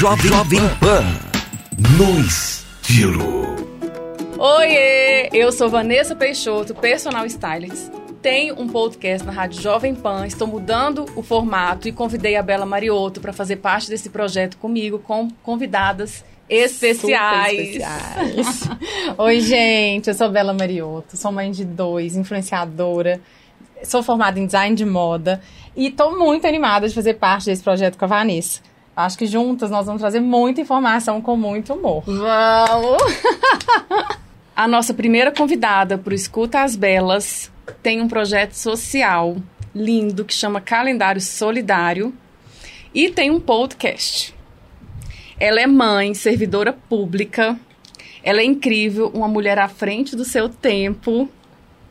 [0.00, 1.04] Jovem, Jovem Pan.
[1.98, 3.54] No estilo.
[4.38, 5.28] Oiê!
[5.30, 7.90] Eu sou Vanessa Peixoto, personal stylist.
[8.22, 12.64] Tenho um podcast na Rádio Jovem Pan, estou mudando o formato e convidei a Bela
[12.64, 17.58] Mariotto para fazer parte desse projeto comigo, com convidadas especiais.
[17.58, 18.70] especiais.
[19.18, 23.20] Oi, gente, eu sou Bela Mariotto, sou mãe de dois, influenciadora,
[23.84, 25.42] sou formada em design de moda
[25.76, 28.69] e estou muito animada de fazer parte desse projeto com a Vanessa.
[28.96, 32.02] Acho que juntas nós vamos trazer muita informação com muito humor.
[32.04, 33.02] Vamos!
[34.54, 37.50] a nossa primeira convidada para o Escuta as Belas
[37.82, 39.36] tem um projeto social
[39.74, 42.12] lindo que chama Calendário Solidário
[42.94, 44.34] e tem um podcast.
[45.38, 47.58] Ela é mãe, servidora pública.
[48.22, 51.28] Ela é incrível, uma mulher à frente do seu tempo.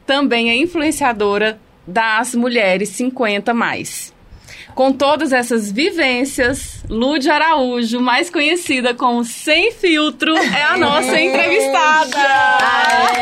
[0.06, 4.14] Também é influenciadora das mulheres 50 mais.
[4.80, 12.16] Com todas essas vivências, Lude Araújo, mais conhecida como Sem Filtro, é a nossa entrevistada.
[12.16, 13.14] Ai,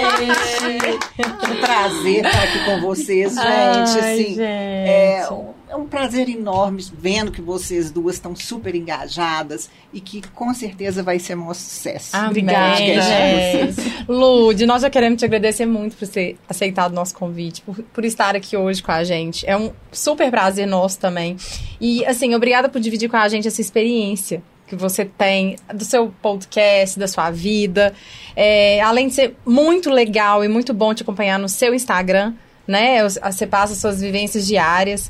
[1.18, 3.44] que prazer estar aqui com vocês, gente.
[3.44, 4.40] Ai, assim, gente.
[4.40, 5.28] É,
[5.70, 11.04] é um prazer enorme vendo que vocês duas estão super engajadas e que com certeza
[11.04, 12.16] vai ser um sucesso.
[12.16, 13.02] Obrigada, Amém.
[13.02, 14.06] gente.
[14.08, 18.06] Lude, nós já queremos te agradecer muito por ter aceitado o nosso convite, por, por
[18.06, 19.46] estar aqui hoje com a gente.
[19.46, 21.36] É um super prazer nosso também.
[21.82, 26.14] E, assim, obrigada por dividir com a gente essa experiência que você tem do seu
[26.22, 27.94] podcast, da sua vida.
[28.36, 32.34] É, além de ser muito legal e muito bom te acompanhar no seu Instagram,
[32.68, 33.02] né?
[33.08, 35.10] Você passa suas vivências diárias.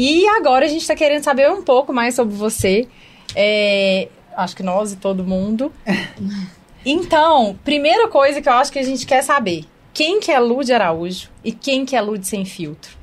[0.00, 2.86] E agora a gente está querendo saber um pouco mais sobre você.
[3.34, 5.72] É, acho que nós e todo mundo.
[6.86, 10.72] Então, primeira coisa que eu acho que a gente quer saber: quem que é Lude
[10.72, 12.96] Araújo e quem que é Lude sem filtro?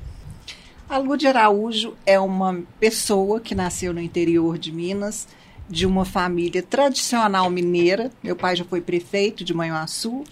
[0.88, 5.28] A Lude Araújo é uma pessoa que nasceu no interior de Minas,
[5.68, 8.10] de uma família tradicional mineira.
[8.24, 10.24] Meu pai já foi prefeito de Manhuaçu,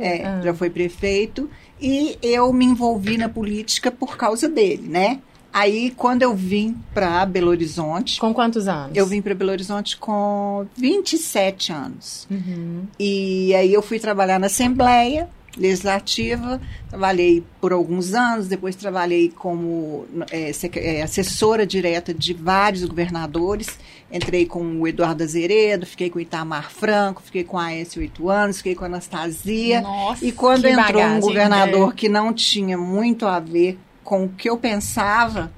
[0.00, 0.40] é, Ah.
[0.42, 5.20] já foi prefeito, e eu me envolvi na política por causa dele, né?
[5.54, 8.90] Aí, quando eu vim para Belo Horizonte, Com quantos anos?
[8.96, 12.26] eu vim para Belo Horizonte com 27 anos.
[12.28, 12.82] Uhum.
[12.98, 20.04] E aí eu fui trabalhar na Assembleia Legislativa, trabalhei por alguns anos, depois trabalhei como
[20.32, 23.68] é, é, assessora direta de vários governadores.
[24.12, 28.28] Entrei com o Eduardo Azeredo, fiquei com o Itamar Franco, fiquei com a Aécio oito
[28.28, 29.80] anos, fiquei com a Anastasia.
[29.80, 31.94] Nossa, E quando entrou bagagem, um governador é.
[31.94, 35.52] que não tinha muito a ver com o que eu pensava,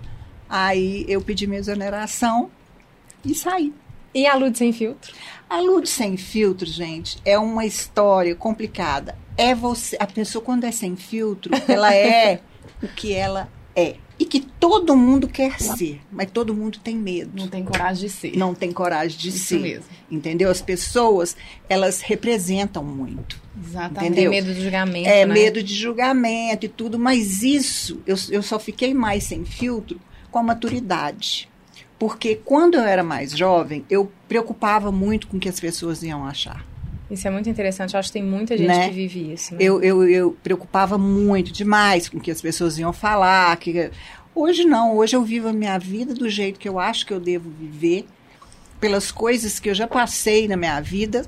[0.48, 2.50] aí eu pedi minha exoneração
[3.24, 3.74] e saí.
[4.14, 5.12] E a Lude sem filtro?
[5.50, 9.18] A Lude sem filtro, gente, é uma história complicada.
[9.36, 12.40] É você, a pessoa quando é sem filtro, ela é
[12.82, 17.32] o que ela é e que todo mundo quer ser, mas todo mundo tem medo.
[17.34, 18.36] não tem coragem de ser.
[18.36, 19.60] Não tem coragem de Isso ser.
[19.60, 19.84] mesmo.
[20.10, 20.50] Entendeu?
[20.50, 21.36] As pessoas,
[21.68, 23.38] elas representam muito.
[23.64, 24.12] Exatamente.
[24.12, 24.30] Entendeu?
[24.30, 25.34] Tem medo do julgamento, É, né?
[25.34, 30.00] medo de julgamento e tudo, mas isso eu, eu só fiquei mais sem filtro
[30.30, 31.48] com a maturidade.
[31.98, 36.26] Porque quando eu era mais jovem, eu preocupava muito com o que as pessoas iam
[36.26, 36.64] achar.
[37.10, 37.94] Isso é muito interessante.
[37.94, 38.88] Eu acho que tem muita gente Né?
[38.88, 39.54] que vive isso.
[39.54, 39.58] Né?
[39.62, 43.56] Eu, eu, eu preocupava muito demais com o que as pessoas iam falar.
[43.56, 43.90] Que...
[44.34, 47.20] Hoje não, hoje eu vivo a minha vida do jeito que eu acho que eu
[47.20, 48.06] devo viver,
[48.78, 51.24] pelas coisas que eu já passei na minha vida.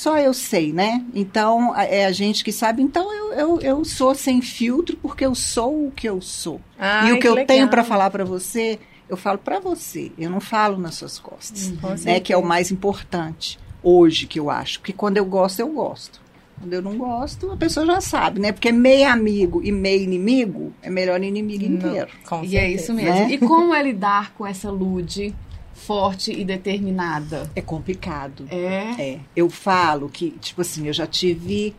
[0.00, 1.04] Só eu sei, né?
[1.14, 2.80] Então, é a gente que sabe.
[2.80, 6.58] Então, eu, eu, eu sou sem filtro porque eu sou o que eu sou.
[6.78, 7.46] Ai, e o que, eu legal.
[7.46, 8.78] tenho para falar para você,
[9.10, 10.10] eu falo para você.
[10.16, 11.70] Eu não falo nas suas costas.
[11.82, 12.18] Com né?
[12.18, 14.80] Que é o mais importante hoje que eu acho.
[14.80, 16.18] Porque quando eu gosto, eu gosto.
[16.58, 18.52] Quando eu não gosto, a pessoa já sabe, né?
[18.52, 22.08] Porque meio amigo e meio inimigo é melhor inimigo inteiro.
[22.26, 22.82] Com E é certeza.
[22.84, 23.10] isso mesmo.
[23.10, 23.32] né?
[23.32, 25.34] E como é lidar com essa Lude
[25.80, 27.50] forte e determinada?
[27.56, 28.46] É complicado.
[28.50, 28.94] É.
[29.02, 29.20] É.
[29.34, 31.74] Eu falo que, tipo assim, eu já tive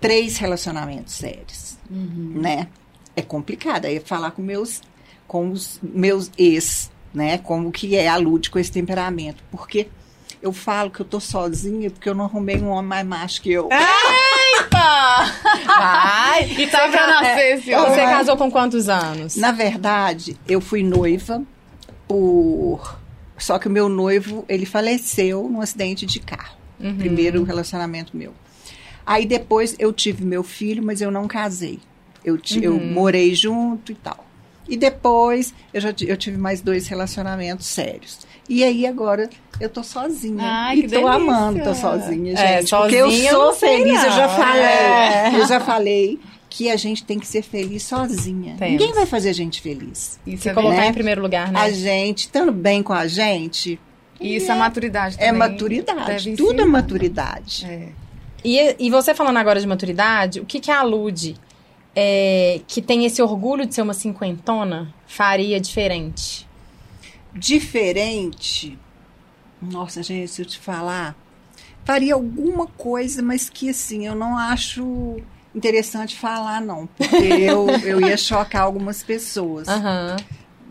[0.00, 2.68] três relacionamentos sérios, né?
[3.16, 3.86] É complicado.
[3.86, 4.82] Aí falar com meus,
[5.26, 7.38] com os meus ex, né?
[7.38, 9.42] Como que é a Lud com esse temperamento.
[9.50, 9.88] Porque
[10.42, 13.52] eu falo que eu tô sozinha porque eu não arrumei um homem mais macho que
[13.52, 13.68] eu.
[14.70, 16.44] Vai!
[16.58, 17.94] E tá pra nascer esse Você homem.
[18.06, 19.36] casou com quantos anos?
[19.36, 21.42] Na verdade, eu fui noiva
[22.08, 22.98] por.
[23.36, 26.56] Só que o meu noivo, ele faleceu num acidente de carro.
[26.80, 26.96] Uhum.
[26.96, 28.32] Primeiro relacionamento meu.
[29.06, 31.78] Aí depois eu tive meu filho, mas eu não casei.
[32.24, 32.92] Eu, ti- eu Uhum.
[32.92, 34.24] morei junto e tal.
[34.66, 38.20] E depois eu já eu tive mais dois relacionamentos sérios.
[38.48, 39.28] E aí agora
[39.60, 40.42] eu tô sozinha.
[40.42, 41.10] Ai, e tô delícia.
[41.12, 42.70] amando, tô sozinha, É, gente.
[42.70, 44.36] porque eu sozinha eu sou não sei feliz, eu já não.
[44.36, 44.62] falei.
[44.62, 45.30] É.
[45.40, 46.20] Eu já falei
[46.56, 48.54] que a gente tem que ser feliz sozinha.
[48.56, 48.72] Temos.
[48.74, 50.20] Ninguém vai fazer a gente feliz.
[50.24, 50.86] Isso Se é colocar né?
[50.86, 51.58] em primeiro lugar, né?
[51.58, 53.76] A gente, estando bem com a gente,
[54.20, 55.30] E isso é maturidade também.
[55.30, 56.36] É maturidade.
[56.36, 57.66] Tudo é maturidade.
[57.66, 57.88] É.
[58.44, 61.34] E, e você falando agora de maturidade, o que que a Lud,
[61.92, 66.46] é, que tem esse orgulho de ser uma cinquentona, faria diferente?
[67.34, 68.78] Diferente.
[69.60, 71.16] Nossa, gente, se eu te falar,
[71.84, 75.20] faria alguma coisa, mas que assim, eu não acho
[75.54, 76.86] interessante falar, não.
[76.86, 79.68] Porque eu, eu ia chocar algumas pessoas.
[79.68, 80.16] Aham.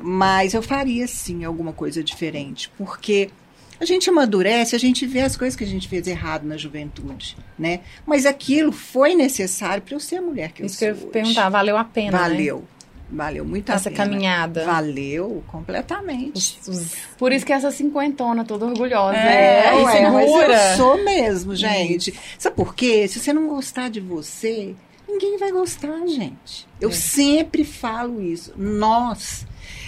[0.05, 3.29] Mas eu faria sim alguma coisa diferente, porque
[3.79, 7.37] a gente amadurece, a gente vê as coisas que a gente fez errado na juventude,
[7.57, 7.79] né?
[8.05, 11.01] Mas aquilo foi necessário para eu ser a mulher que Isso que eu eu sou.
[11.03, 11.13] ia hoje.
[11.13, 12.23] perguntar, valeu a pena, né?
[13.11, 13.45] Valeu.
[13.45, 14.03] Muito a Essa pena.
[14.05, 14.65] caminhada.
[14.65, 16.59] Valeu completamente.
[17.17, 19.15] Por isso que essa cinquentona toda orgulhosa.
[19.17, 19.83] É, né?
[19.83, 22.13] ué, mas eu sou mesmo, gente.
[22.39, 23.07] Sabe por quê?
[23.07, 24.73] Se você não gostar de você,
[25.07, 26.67] ninguém vai gostar, gente.
[26.81, 26.93] Eu É.
[26.93, 28.51] sempre falo isso.
[28.57, 29.45] Nós,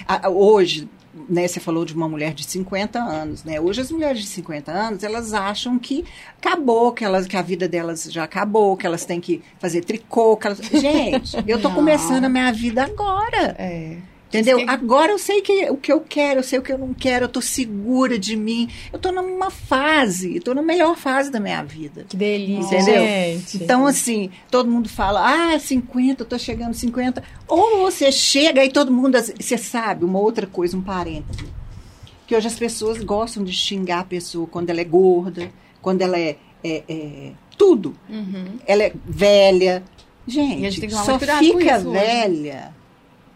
[0.08, 0.88] a- a- hoje,
[1.30, 3.60] né, você falou de uma mulher de 50 anos, né?
[3.60, 6.04] Hoje as mulheres de 50 anos, elas acham que
[6.38, 10.36] acabou, que, elas, que a vida delas já acabou, que elas têm que fazer tricô,
[10.36, 10.60] que elas...
[10.60, 11.76] Gente, eu tô Não.
[11.76, 13.56] começando a minha vida agora.
[13.58, 13.98] É.
[14.36, 14.60] Entendeu?
[14.60, 14.66] Sim.
[14.68, 17.26] Agora eu sei que, o que eu quero, eu sei o que eu não quero,
[17.26, 18.70] eu tô segura de mim.
[18.92, 22.06] Eu tô numa fase, tô na melhor fase da minha vida.
[22.08, 23.04] Que delícia, Entendeu?
[23.06, 23.58] gente.
[23.64, 27.24] Então, assim, todo mundo fala, ah, 50, eu tô chegando 50.
[27.48, 29.18] Ou você chega e todo mundo.
[29.40, 31.46] Você sabe, uma outra coisa, um parêntese.
[32.28, 36.18] Que hoje as pessoas gostam de xingar a pessoa quando ela é gorda, quando ela
[36.20, 36.38] é.
[36.64, 37.96] é- é tudo.
[38.10, 38.58] Uhum.
[38.68, 39.82] Ela é velha.
[40.28, 42.00] Gente, gente só fica isso hoje.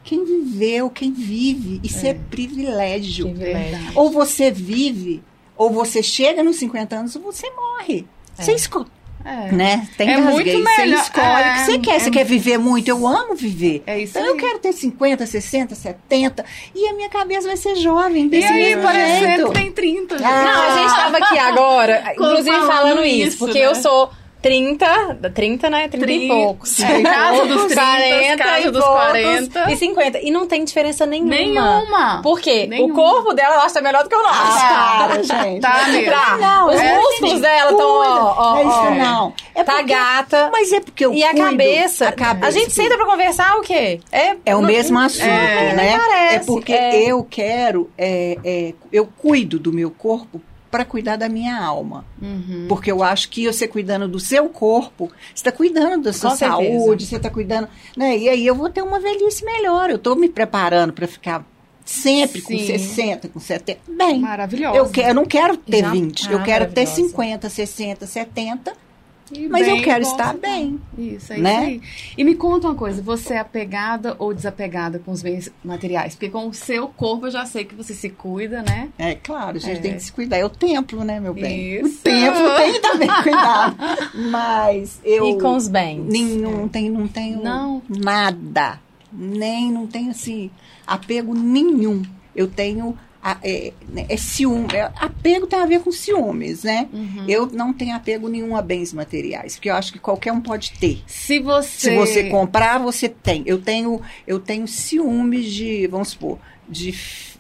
[0.04, 1.80] Quem viveu, quem vive.
[1.84, 3.26] Isso é, privilégio.
[3.30, 3.92] Privilégio.
[3.96, 5.22] Ou você vive,
[5.58, 8.06] ou você chega nos 50 anos, ou você morre.
[8.36, 8.88] Você escolhe.
[9.26, 9.52] É.
[9.52, 9.86] Né?
[9.98, 12.00] Tem É muito Você melhor- escolhe o que você é, quer.
[12.00, 12.88] Você é- quer viver muito?
[12.88, 13.84] Eu amo viver.
[13.86, 14.40] É isso Então eu aí.
[14.40, 18.82] quero ter 50, 60, 70 e a minha cabeça vai ser jovem E aí, mesmo
[18.82, 19.48] parecendo jeito.
[19.48, 20.18] que tem 30.
[20.18, 20.26] gente.
[20.26, 23.66] Ah, Não, a gente tava aqui agora, inclusive falando falando isso, isso, porque né?
[23.66, 24.10] eu sou
[24.42, 25.88] 30, 30, né?
[25.90, 26.34] 30 e Trinta.
[26.34, 26.80] poucos.
[26.80, 29.72] É, casa dos 30, 40 casa e dos poucos 40.
[29.72, 30.20] E 50.
[30.20, 31.30] E não tem diferença nenhuma.
[31.36, 32.22] Nenhuma.
[32.24, 32.66] Por quê?
[32.68, 32.94] Nenhuma.
[32.94, 34.40] O corpo dela, acho que é melhor do que o nosso.
[34.42, 35.62] Ah, para, gente.
[35.62, 36.12] Tá mesmo.
[36.12, 36.38] Tá.
[36.38, 38.90] Não, Os é músculos assim, dela estão, ó, ó, É isso, ó.
[38.92, 39.34] não.
[39.56, 40.50] É Tá porque- gata.
[40.54, 42.52] Mas é porque eu E a cabeça, a cabeça.
[42.60, 44.00] gente senta pra conversar o quê?
[44.12, 45.98] É, É o não- mesmo assunto, é, né?
[45.98, 47.12] parece, é porque é.
[47.12, 52.06] eu quero, é, é, eu cuido do meu corpo para cuidar da minha alma.
[52.22, 52.66] Uhum.
[52.70, 56.36] Porque eu acho que você cuidando do seu corpo, você está cuidando da sua Com
[56.38, 56.62] certeza.
[56.80, 57.68] saúde, você está cuidando.
[57.98, 58.18] Né?
[58.18, 59.90] E aí eu vou ter uma velhice melhor.
[59.90, 61.46] Eu estou me preparando para ficar
[61.84, 62.66] sempre com Sim.
[62.68, 63.80] 60, com 70.
[63.88, 64.78] Bem, Maravilhosa.
[64.78, 67.10] eu, que- eu não quero ter Já- 20, Ah, eu quero ter maravilhosa.
[67.10, 68.74] 50, 60, 70.
[69.32, 70.80] E Mas eu quero estar bem.
[70.98, 71.52] Isso, é né?
[71.52, 71.82] isso aí.
[72.18, 76.16] E me conta uma coisa, você é apegada ou desapegada com os bens materiais?
[76.16, 78.90] Porque com o seu corpo eu já sei que você se cuida, né?
[78.98, 79.82] É claro, a gente É.
[79.82, 80.38] tem que se cuidar.
[80.38, 81.76] É o templo, né, meu bem?
[81.80, 82.00] Isso.
[82.00, 83.76] O templo tem que também cuidar.
[84.32, 85.26] Mas eu.
[85.30, 86.04] E com os bens.
[86.06, 87.82] Nenhum, tem, não tenho Não.
[87.88, 88.80] nada.
[89.12, 90.52] Nem, não tenho, assim,
[90.86, 92.04] apego nenhum.
[92.36, 92.98] Eu tenho.
[93.44, 94.68] É, né, é ciúme.
[94.74, 96.88] é- apego tem a ver com ciúmes, né?
[96.94, 97.26] Uhum.
[97.28, 100.72] Eu não tenho apego nenhum a bens materiais, porque eu acho que qualquer um pode
[100.80, 101.04] ter.
[101.06, 101.70] Se você...
[101.92, 103.44] Se você comprar, você tem.
[103.46, 106.94] Eu tenho, eu tenho ciúmes de, vamos supor, de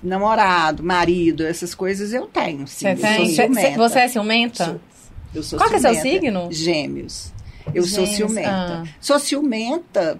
[0.03, 2.67] namorado, marido, essas coisas eu tenho.
[2.67, 3.61] Sim, Você eu sou ciumenta.
[3.71, 4.65] cê- Você é ciumenta?
[4.65, 4.81] Sou.
[5.35, 6.19] Eu sou Qual que é seu ciumenta.
[6.21, 6.47] signo?
[6.51, 7.31] Gêmeos.
[7.73, 8.49] Eu sou Gêmeos, ciumenta.
[8.51, 8.83] ah.
[8.99, 10.19] Sou ciumenta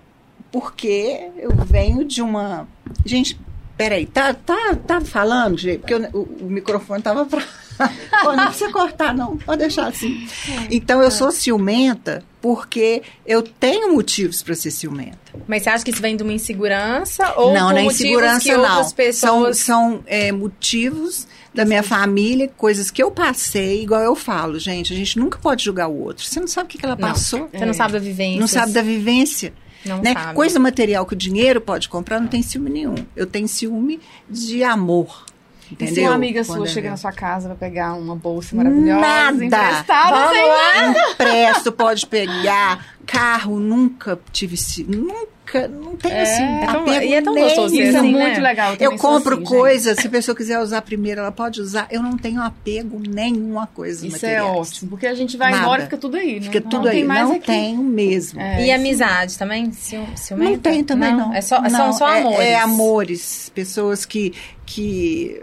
[0.52, 2.68] porque eu venho de uma.
[3.06, 3.40] Gente,
[3.80, 5.80] peraí, tá, tá, tá falando, gente?
[5.80, 7.42] Porque o, o- o microfone tava pra.
[8.24, 9.38] Pô, não precisa cortar, não.
[9.38, 10.28] Pode deixar assim.
[10.70, 15.18] Então, eu sou ciumenta porque eu tenho motivos para ser ciumenta.
[15.48, 17.34] Mas você acha que isso vem de uma insegurança?
[17.38, 18.60] Ou não, não é insegurança, que não.
[18.60, 19.58] outras São, pessoas...
[19.60, 24.96] são é, motivos da minha família, coisas que eu passei, igual eu falo, gente, a
[24.96, 26.26] gente nunca pode julgar o outro.
[26.26, 27.08] Você não sabe o que, que ela Não.
[27.10, 27.50] passou.
[27.52, 28.40] Você não sabe da vivência.
[28.42, 29.54] Não sabe da vivência.
[29.86, 30.14] Não né?
[30.14, 30.36] sabe.
[30.36, 32.96] Coisa material que o dinheiro pode comprar, não tem ciúme nenhum.
[33.16, 35.26] Eu tenho ciúme de amor.
[35.70, 35.94] E Entendeu?
[35.96, 39.00] se uma amiga Quando sua é chega na sua casa vai pegar uma bolsa maravilhosa,
[39.00, 39.46] Nada.
[39.46, 41.12] emprestada, Vamos sem lá?
[41.12, 42.96] Empresto, pode pegar.
[43.06, 45.14] Carro, nunca tive ciúme.
[45.54, 46.44] Nunca, não tenho É, assim.
[46.44, 48.40] é tão- e é tão gostoso Isso é muito né?
[48.40, 48.76] legal.
[48.80, 49.50] Eu compro assim, gente.
[49.58, 51.88] coisa, se a pessoa quiser usar primeiro, ela pode usar.
[51.90, 55.64] Eu não tenho apego nenhum a coisas Isso é ótimo, porque a gente vai Nada.
[55.64, 56.42] embora e fica tudo aí, né?
[56.42, 57.04] Fica Não tudo tem aí.
[57.04, 57.46] mais Não aqui.
[57.48, 58.40] tenho mesmo.
[58.40, 58.76] É, E isso.
[58.76, 59.72] amizade também?
[59.72, 60.52] Ciumenta?
[60.52, 61.34] Não tem também, não.
[61.34, 62.40] É só, Não, são só é- amores.
[62.40, 63.52] É, amores.
[63.56, 64.34] Pessoas que,
[64.66, 65.42] que,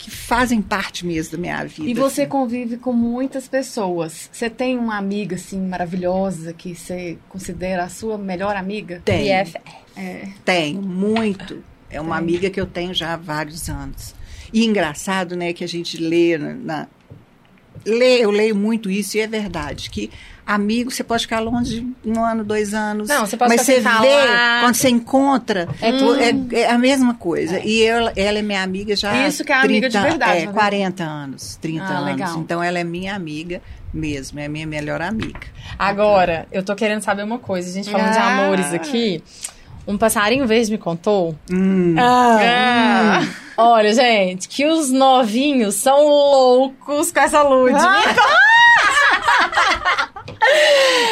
[0.00, 1.90] que fazem parte mesmo da minha vida.
[1.90, 2.30] E você assim.
[2.30, 4.30] convive com muitas pessoas.
[4.32, 9.02] Você tem uma amiga, assim, maravilhosa, que você considera a sua melhor amiga?
[9.04, 9.24] Tem.
[9.24, 9.58] BF.
[9.94, 10.26] É.
[10.42, 11.62] Tenho, muito.
[11.90, 12.24] É uma Tem.
[12.24, 14.14] amiga que eu tenho já há vários anos.
[14.54, 16.88] E engraçado, né, que a gente lê na, na
[17.84, 20.10] lê, eu leio muito isso e é verdade que
[20.54, 24.00] amigo você pode ficar longe um ano, dois anos, Não, você pode mas você ficar
[24.02, 24.60] vê falar.
[24.62, 25.88] quando você encontra é,
[26.58, 27.60] é, é a mesma coisa.
[27.60, 30.38] E eu, ela é minha amiga já Isso que é há amiga de 30 verdade,
[30.42, 30.52] é, né?
[30.52, 32.04] 40 anos, 30 Ah, anos.
[32.04, 32.38] legal.
[32.38, 33.62] Então ela é minha amiga
[33.94, 35.40] mesmo, é a minha melhor amiga.
[35.78, 37.68] Agora, eu tô querendo saber uma coisa.
[37.68, 38.38] A gente falando de Ah.
[38.44, 39.22] amores aqui.
[39.86, 41.34] Um passarinho verde me contou.
[41.50, 41.94] Hum.
[41.98, 43.22] Ah,
[43.56, 47.78] Olha, gente, que os novinhos são loucos com essa lua de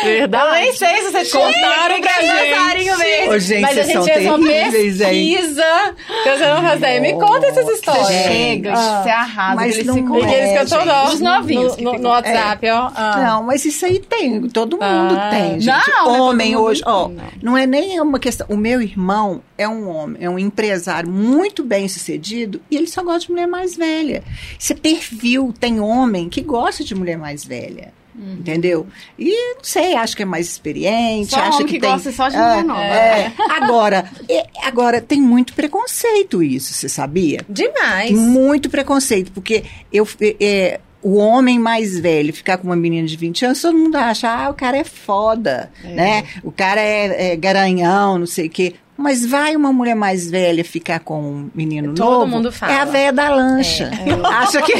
[0.04, 0.46] Verdade.
[0.46, 2.90] Eu nem sei se você tinha Contaram pra que é gente.
[2.96, 3.28] verde.
[3.30, 7.00] Ô, gente, Mas a vocês gente são fez uma pesquisa que você não faz ideia.
[7.00, 8.06] Me conta essas histórias.
[8.06, 9.02] Você chega, Ah.
[9.02, 11.14] você arrasa, Mas eles não ficam é, E eles tô gente.
[11.14, 12.90] Os novinhos no, no, no WhatsApp, ó.
[12.94, 13.16] Ah.
[13.26, 15.30] Não, mas isso aí tem, todo mundo Ah.
[15.30, 15.66] tem, gente.
[15.90, 17.24] Não, não é homem mundo hoje, ó, não.
[17.42, 18.46] não é nem uma questão.
[18.48, 23.02] O meu irmão é um homem, é um empresário muito bem sucedido e ele só
[23.02, 24.22] gosta de mulher mais velha.
[24.70, 27.92] É perfil, tem homem que gosta de mulher mais velha.
[28.18, 28.86] Entendeu?
[29.18, 31.90] E não sei, acho que é mais experiente, Só acha que, que tem.
[31.90, 32.80] gosta só de Ah, mulher nova.
[32.82, 33.32] é.
[33.50, 37.40] Agora, é, agora tem muito preconceito isso, você sabia?
[37.48, 38.10] Demais.
[38.10, 40.06] Muito preconceito, porque eu,
[40.40, 44.28] é, o homem mais velho ficar com uma menina de 20 anos, todo mundo acha,
[44.28, 46.24] ah, o cara é foda, né?
[46.42, 48.74] O cara é, é garanhão, não sei o quê.
[49.00, 52.26] Mas vai uma mulher mais velha ficar com um menino Todo novo?
[52.26, 52.72] mundo fala.
[52.72, 53.88] É a velha da lancha.
[54.40, 54.72] Acha que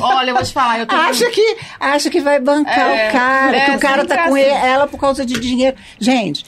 [0.00, 1.00] Olha, eu vou te falar, eu tenho...
[1.00, 4.34] acha que acha que vai bancar É, o cara, é, que o cara tá com
[4.34, 4.40] assim.
[4.40, 5.76] ele- ela por causa de dinheiro.
[6.00, 6.44] Gente,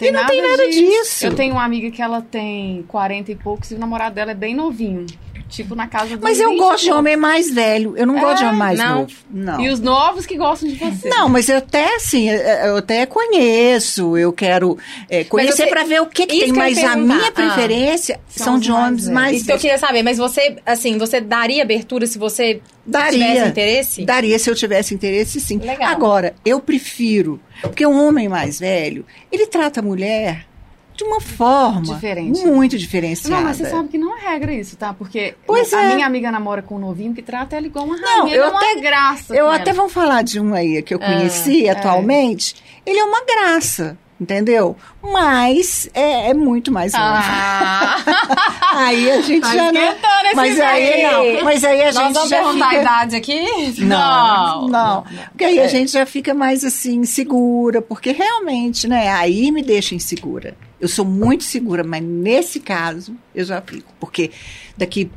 [0.00, 1.26] e não tem nada disso.
[1.26, 4.34] Eu tenho uma amiga que ela tem 40 e poucos e o namorado dela é
[4.34, 5.04] bem novinho.
[5.52, 7.94] Tipo, na casa dos Mas eu 20 gosto de homem mais velho.
[7.94, 9.00] Eu não gosto de homem mais não.
[9.00, 9.12] novo.
[9.30, 9.60] Não.
[9.60, 11.08] E os novos que gostam de você.
[11.10, 14.78] Não, mas eu até assim, eu até conheço, eu quero
[15.10, 17.32] é, conhecer para ver o que, que tem, que mas a minha Ah.
[17.32, 19.14] preferência São são os de mais homens velhos.
[19.14, 19.62] mais Isso que eu velhos.
[19.62, 23.46] queria saber, mas você, assim, você daria abertura se você tivesse Daria.
[23.48, 24.04] interesse?
[24.04, 25.58] Daria se eu tivesse interesse, sim.
[25.58, 25.90] Legal.
[25.90, 30.46] Agora, eu prefiro, porque um homem mais velho, ele trata a mulher
[30.94, 32.44] de uma forma Diferente.
[32.44, 33.36] muito diferenciada.
[33.36, 34.92] Não, mas você sabe que não é regra isso, tá?
[34.92, 35.94] Porque Pois a é.
[35.94, 38.36] minha amiga namora com um novinho que trata ela igual uma Não, rainha.
[38.36, 39.34] eu ele é até- graça.
[39.34, 39.78] Eu até ela.
[39.80, 42.54] vou falar de um aí que eu conheci atualmente.
[42.84, 44.76] Ele é uma graça, entendeu?
[45.02, 47.06] Mas é, é muito mais homem.
[47.06, 47.96] Ah,
[48.74, 49.80] Aí a gente Tá já não.
[49.82, 51.44] esse Mas aí não.
[51.44, 52.80] Mas aí a Nós gente vamos já perguntar a fica.
[52.82, 53.74] idade aqui?
[53.84, 55.46] Não, não, Porque É.
[55.48, 59.10] aí a gente já fica mais assim, segura, porque realmente, né?
[59.10, 60.54] Aí me deixa insegura.
[60.80, 63.92] Eu sou muito segura, mas nesse caso eu já fico.
[64.00, 64.30] Porque
[64.76, 65.10] daqui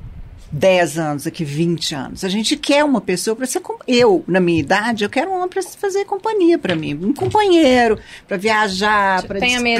[0.57, 3.59] 10 anos, daqui 20 anos, a gente quer uma pessoa para ser.
[3.59, 6.97] com- Eu, na minha idade, eu quero um homem para fazer companhia para mim.
[7.01, 9.39] Um companheiro, para viajar, para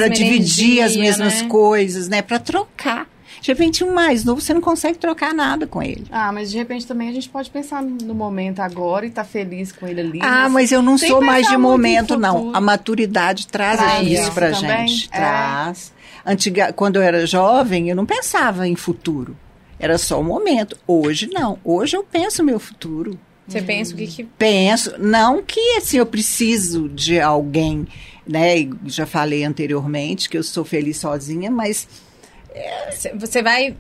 [0.10, 1.48] dividir as energia, mesmas né?
[1.48, 2.22] coisas, né?
[2.22, 3.08] Para trocar.
[3.42, 6.06] De repente, um mais novo, você não consegue trocar nada com ele.
[6.12, 9.72] ah, mas de repente também a gente pode pensar no momento agora e tá feliz
[9.72, 10.20] com ele ali.
[10.22, 12.54] Ah, mas eu não sou mais de momento, não.
[12.56, 14.88] A maturidade traz, Traz isso isso pra também?
[14.88, 15.10] gente.
[15.12, 15.18] É.
[15.18, 15.94] Traz.
[16.26, 19.38] Antiga, quando eu era jovem, eu não pensava em futuro.
[19.80, 20.78] Era só o momento.
[20.88, 21.60] Hoje, não.
[21.64, 23.20] Hoje eu penso meu futuro.
[23.48, 24.24] Você pensa o que que...
[24.24, 27.88] Penso, não que assim, eu preciso de alguém,
[28.28, 28.58] né?
[28.58, 31.88] e Já falei anteriormente que eu sou feliz sozinha, mas
[33.20, 33.76] Você vai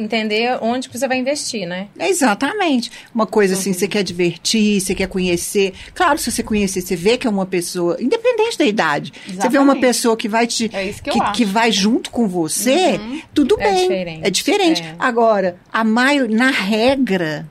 [0.00, 1.88] entender onde você vai investir, né?
[1.98, 2.90] É exatamente.
[3.14, 5.72] Uma coisa assim, você quer divertir, você quer conhecer.
[5.94, 9.58] Claro, se você conhecer, você vê que é uma pessoa, independente da idade, você vê
[9.58, 9.80] uma Exatamente.
[9.80, 10.70] pessoa que vai te.
[10.72, 13.20] É isso que que, que vai junto com você, Uhum.
[13.34, 13.82] tudo É bem.
[13.82, 14.20] diferente.
[14.26, 14.82] É diferente.
[14.82, 14.94] É.
[14.98, 17.48] Agora, a maior, na regra,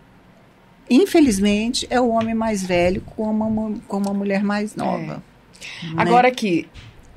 [0.89, 5.15] infelizmente, é o homem mais velho com uma, com uma mulher mais nova.
[5.15, 5.21] né?
[5.97, 6.67] Agora aqui,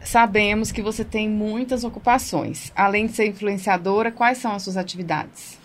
[0.03, 2.73] sabemos que você tem muitas ocupações.
[2.75, 5.59] Além de ser influenciadora, quais são as suas atividades?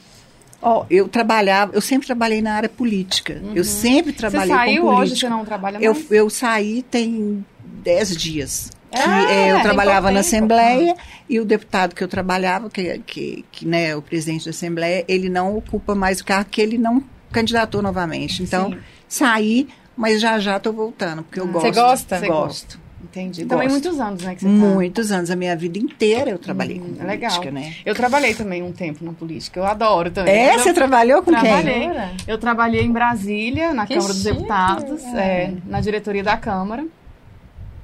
[0.62, 3.42] Ó, eu trabalhava, eu sempre trabalhei na área política.
[3.54, 4.58] Eu sempre trabalhei Uhum.
[4.58, 5.02] você saiu com política.
[5.14, 6.12] hoje, você não trabalha Eu, mais?
[6.12, 8.72] eu saí tem 10 dias.
[8.92, 10.28] Que, Ah, é, eu trabalhava na tempo.
[10.28, 10.96] Assembleia
[11.30, 15.28] e o deputado que eu trabalhava, que, que, que né, o presidente da Assembleia, ele
[15.28, 18.42] não ocupa mais o cargo, que ele não candidatou novamente.
[18.42, 18.78] Então, Sim.
[19.08, 21.52] saí, mas já já estou voltando, porque eu Ah.
[21.52, 21.66] gosto.
[21.68, 22.28] Você gosta?
[22.28, 22.80] Gosto.
[23.16, 23.44] Entendi.
[23.44, 23.50] Gosto.
[23.50, 24.46] Também muitos anos, né, tá.
[24.48, 27.32] Muitos anos, a minha vida inteira eu trabalhei Hum, com é legal.
[27.32, 27.74] política, né?
[27.86, 29.60] Eu trabalhei também um tempo na política.
[29.60, 30.34] Eu adoro também.
[30.34, 30.56] É?
[30.56, 31.74] Eu Você trabalhou com trabalhei.
[31.90, 31.92] quem?
[32.28, 34.24] Eu trabalhei em Brasília, na Que Câmara dos.
[34.24, 36.86] Deputados, é, na diretoria da Câmara.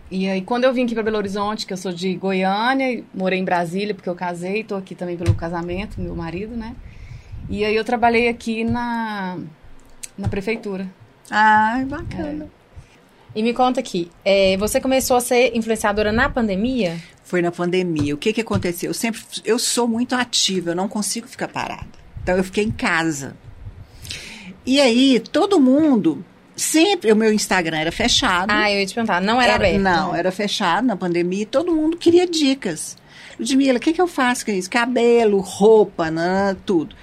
[0.09, 3.39] E aí, quando eu vim aqui para Belo Horizonte, que eu sou de Goiânia, morei
[3.39, 6.75] em Brasília porque eu casei, tô aqui também pelo casamento, meu marido, né?
[7.49, 9.37] E aí eu trabalhei aqui na,
[10.17, 10.85] na prefeitura.
[11.29, 12.47] Ai, bacana.
[13.33, 16.97] E me conta aqui, é, você começou a ser influenciadora na pandemia?
[17.23, 18.13] Foi na pandemia.
[18.13, 18.89] O que que aconteceu?
[18.89, 21.87] Eu sempre, eu sou muito ativa, eu não consigo ficar parada.
[22.21, 23.35] Então eu fiquei em casa.
[24.65, 26.23] E aí, todo mundo,
[26.55, 28.51] sempre, o meu Instagram era fechado.
[28.51, 29.79] Ah, eu ia te perguntar, não era, aberto?
[29.79, 32.97] Não, era fechado na pandemia e todo mundo queria dicas.
[33.39, 34.69] Ludmila, o que, que eu faço com isso?
[34.69, 36.95] Cabelo, roupa, né, tudo.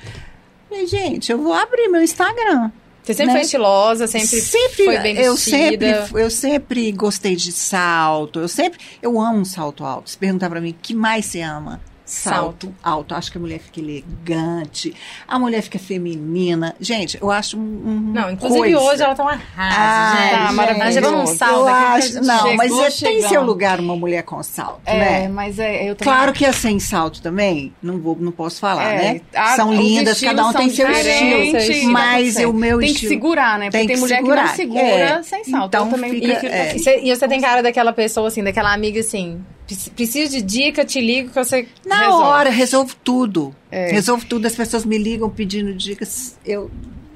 [0.68, 2.70] Falei, gente, eu vou abrir meu Instagram.
[3.08, 3.38] Você sempre né?
[3.38, 6.02] foi estilosa, sempre, sempre foi bem eu vestida.
[6.02, 10.50] sempre eu sempre gostei de salto eu sempre eu amo um salto alto se perguntar
[10.50, 14.94] pra mim o que mais você ama salto, alto acho que a mulher fica elegante
[15.26, 18.80] a mulher fica feminina gente eu acho um, um Não, inclusive coisa.
[18.80, 20.46] hoje ela tá uma Ah, arrasa, gente.
[20.46, 20.84] tá maravilhoso.
[20.84, 24.22] Nós levamos um salto eu acho, não, chegou mas é, tem seu lugar uma mulher
[24.22, 25.28] com salto, É, né?
[25.28, 26.12] mas é, eu também.
[26.14, 29.20] Claro que é sem salto também, não vou, não posso falar, É, né?
[29.34, 33.12] a- são lindas, cada um tem seu estilo, e mas o meu Tem que estilo
[33.12, 33.66] segurar, né?
[33.66, 35.22] Porque tem tem, que mulher segurar, que não segura é.
[35.22, 35.66] sem salto.
[35.68, 36.74] Então eu também fica- prefiro é.
[36.74, 39.57] E você, e você tem cara daquela pessoa, assim, daquela amiga, assim, "Preci-
[39.94, 43.54] preciso de dica, te ligo que você Na resolve." hora, resolvo tudo.
[43.70, 43.90] É.
[43.92, 46.70] Resolvo tudo, as pessoas me ligam pedindo dicas, eu,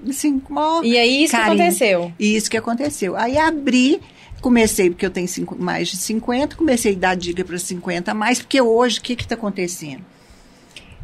[0.09, 1.63] assim, maior E aí, isso que carinho.
[1.63, 2.13] aconteceu.
[2.19, 3.17] E isso que aconteceu.
[3.17, 4.01] Aí abri,
[4.41, 8.15] comecei, porque eu tenho cinco- mais de 50, comecei a dar dica para 50 a
[8.15, 10.05] mais, porque hoje, o que está acontecendo?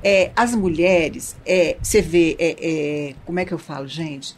[0.03, 4.37] É, as mulheres, é, você vê, é, é, como é que eu falo, gente?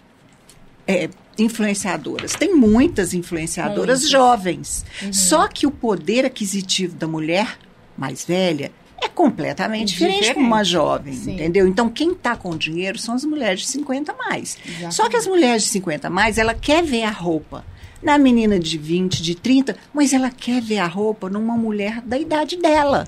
[0.86, 1.08] É,
[1.40, 2.32] influenciadoras.
[2.34, 4.84] Tem muitas influenciadoras jovens.
[5.02, 5.12] Uhum.
[5.12, 7.58] Só que o poder aquisitivo da mulher
[7.96, 8.70] mais velha
[9.02, 10.34] é completamente diferente, Diferente.
[10.34, 11.32] com uma jovem, Sim.
[11.34, 11.66] entendeu?
[11.66, 14.58] Então, quem está com dinheiro são as mulheres de 50 a mais.
[14.64, 14.94] Exatamente.
[14.94, 17.64] Só que as mulheres de 50 a mais, ela quer ver a roupa
[18.02, 22.18] na menina de 20, de 30, mas ela quer ver a roupa numa mulher da
[22.18, 23.06] idade dela,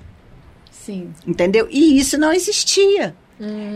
[0.70, 1.10] Sim.
[1.26, 1.66] entendeu?
[1.70, 3.14] E isso não existia,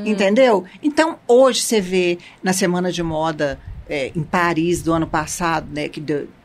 [0.04, 0.64] entendeu?
[0.82, 5.88] Então, hoje você vê na Semana de Moda é, em Paris do ano passado, né,
[5.88, 6.02] que,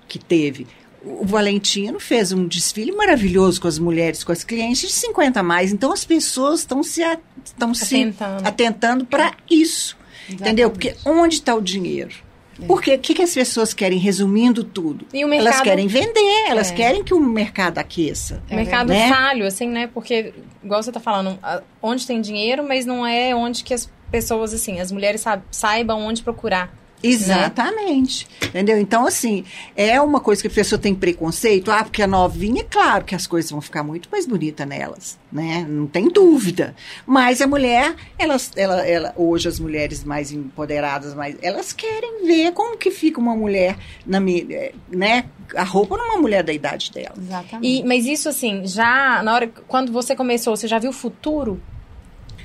[0.07, 0.67] que teve,
[1.03, 5.43] o Valentino fez um desfile maravilhoso com as mulheres, com as clientes de 50 a
[5.43, 5.73] mais.
[5.73, 9.05] Então, as pessoas estão se, a- estão se Atentando.
[9.05, 9.97] para isso.
[10.29, 10.67] Entendeu?
[10.69, 10.95] Exatamente.
[10.95, 12.13] Porque onde está o dinheiro?
[12.67, 15.07] Porque o que, que as pessoas querem, resumindo tudo?
[15.11, 16.75] E o Elas mercado- querem vender, elas É.
[16.75, 18.43] querem que o mercado aqueça.
[18.51, 19.09] O mercado né?
[19.09, 19.87] falho, assim, né?
[19.91, 20.31] Porque,
[20.63, 21.39] igual você tá falando,
[21.81, 25.99] onde tem dinheiro, mas não é onde que as pessoas, assim, as mulheres sa- saibam
[26.01, 26.71] onde procurar.
[27.03, 28.27] Exatamente.
[28.43, 28.77] Entendeu?
[28.77, 29.43] Então, assim,
[29.75, 31.71] é uma coisa que a pessoa tem preconceito.
[31.71, 35.65] Ah, porque a novinha, claro que as coisas vão ficar muito mais bonitas nelas, né?
[35.67, 36.75] Não tem dúvida.
[37.05, 42.51] Mas a mulher, elas, ela, ela, hoje as mulheres mais empoderadas, mais, elas querem ver
[42.51, 45.25] como que fica uma mulher, na, eh, né?
[45.55, 47.15] A roupa numa mulher da idade dela.
[47.17, 47.67] Exatamente.
[47.67, 49.47] E, mas isso, assim, já na hora.
[49.67, 51.61] Quando você começou, você já viu o futuro?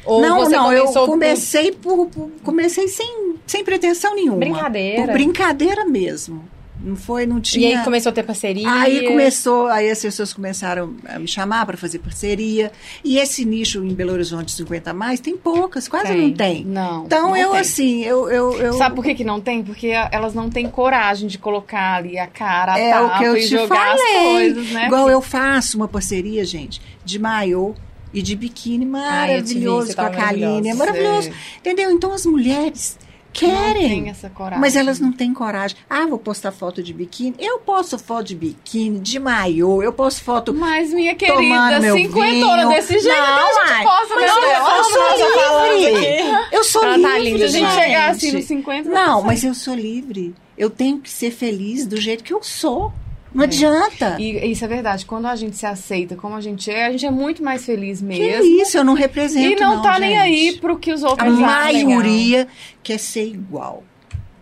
[0.07, 4.38] Ou não, você não, eu comecei por, por- comecei sem, sem pretensão nenhuma.
[4.38, 5.03] Brincadeira.
[5.05, 6.45] Por brincadeira mesmo.
[6.79, 7.79] Não foi, não E tinha.
[7.79, 8.71] aí começou a ter parceria.
[8.71, 12.71] Aí começou, aí as pessoas começaram a me chamar para fazer parceria.
[13.03, 16.21] E esse nicho em Belo Horizonte 50 a mais tem poucas, quase Tem.
[16.29, 16.64] não tem.
[16.66, 17.05] Não.
[17.07, 17.61] Então não eu tem.
[17.61, 19.64] assim, eu, eu, eu Sabe por que, que não tem?
[19.64, 23.25] Porque elas não têm coragem de colocar ali a cara, a é tapa o que
[23.25, 24.16] eu e te jogar falei.
[24.16, 24.23] as
[24.55, 24.87] coisas, né?
[24.87, 27.75] Igual eu faço uma parceria, gente, de maiô
[28.12, 31.31] e de biquíni vi, maravilhoso você com a Kaline, é maravilhoso.
[31.59, 31.90] Entendeu?
[31.90, 34.12] Então as mulheres Não querem.
[34.35, 34.61] coragem.
[34.61, 35.77] Mas elas não têm coragem.
[35.90, 37.35] Ah, vou postar foto de biquíni.
[37.38, 40.55] Eu posto foto de biquíni, de maiô, eu posto foto.
[40.55, 45.77] Mas, minha querida, cinquentona desse jeito, Não, a gente posta, mas meu eu- eu sou
[45.77, 46.47] livre.
[46.53, 47.33] Eu sou Ela tá livre.
[47.33, 50.35] linda Se a gente chegar assim nos 50, Não, mas eu sou livre.
[50.57, 52.90] Eu tenho que ser feliz do jeito que eu sou.
[53.37, 54.16] Não adianta.
[54.18, 55.05] E isso é verdade.
[55.07, 57.99] Quando a gente se aceita como a gente é, a gente é muito mais feliz
[58.01, 58.44] Que mesmo.
[58.62, 59.61] isso, eu não represento.
[59.61, 60.20] E não, tá nem gente.
[60.20, 61.46] aí pro que os A outros acham.
[61.46, 62.49] maioria
[62.83, 63.85] quer ser igual.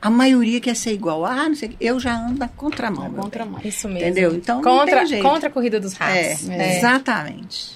[0.00, 1.24] A maioria quer ser igual.
[1.24, 1.76] Ah, não sei o quê.
[1.80, 3.08] Eu já ando na contramão.
[3.08, 3.58] meu Contra bem.
[3.64, 4.00] Isso mesmo.
[4.08, 4.34] Entendeu?
[4.34, 5.22] Então não contra, tem jeito.
[5.22, 6.48] contra a corrida dos É, ratos.
[6.50, 6.76] É.
[6.78, 7.72] exatamente.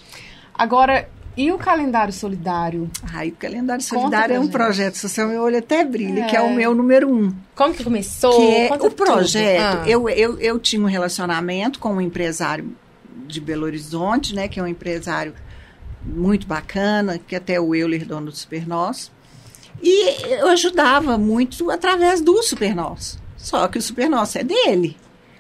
[0.55, 2.91] Agora, e o calendário solidário?
[3.15, 4.53] Ai, o calendário solidário é um gente.
[4.53, 6.27] projeto social, meu olho até brilha, É.
[6.27, 7.33] que é o meu número um.
[7.55, 8.35] Como que começou?
[8.37, 9.79] que é Conta o projeto.
[9.83, 9.85] Ah.
[9.89, 12.75] Eu, eu, eu tinha um relacionamento com um empresário
[13.27, 14.49] de Belo Horizonte, né?
[14.49, 15.33] Que é um empresário
[16.05, 19.11] muito bacana, que até o Euler, dono do Supernós.
[19.81, 23.19] E eu ajudava muito através do Supernós.
[23.37, 24.97] Só que o Supernós é dele.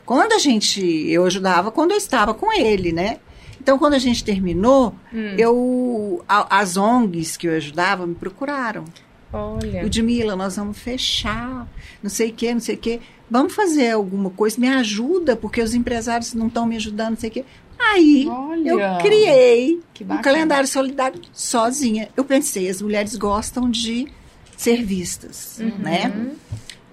[0.06, 0.80] Quando a gente.
[1.10, 3.18] Eu ajudava quando eu estava com ele, né?
[3.68, 5.34] Então, quando a gente terminou, Hum.
[5.36, 8.86] eu, a- as ONGs que eu ajudava me procuraram.
[9.30, 9.82] Olha.
[9.82, 11.68] Ludmila, nós vamos fechar,
[12.02, 12.98] não sei o que, não sei o que.
[13.30, 17.28] Vamos fazer alguma coisa, me ajuda, porque os empresários não estão me ajudando, não sei
[17.28, 17.44] o que.
[17.78, 18.70] Aí Olha.
[18.70, 19.78] eu criei
[20.08, 22.08] um calendário solidário sozinha.
[22.16, 24.08] Eu pensei, as mulheres gostam de
[24.56, 25.72] ser vistas, Uhum.
[25.78, 26.30] né?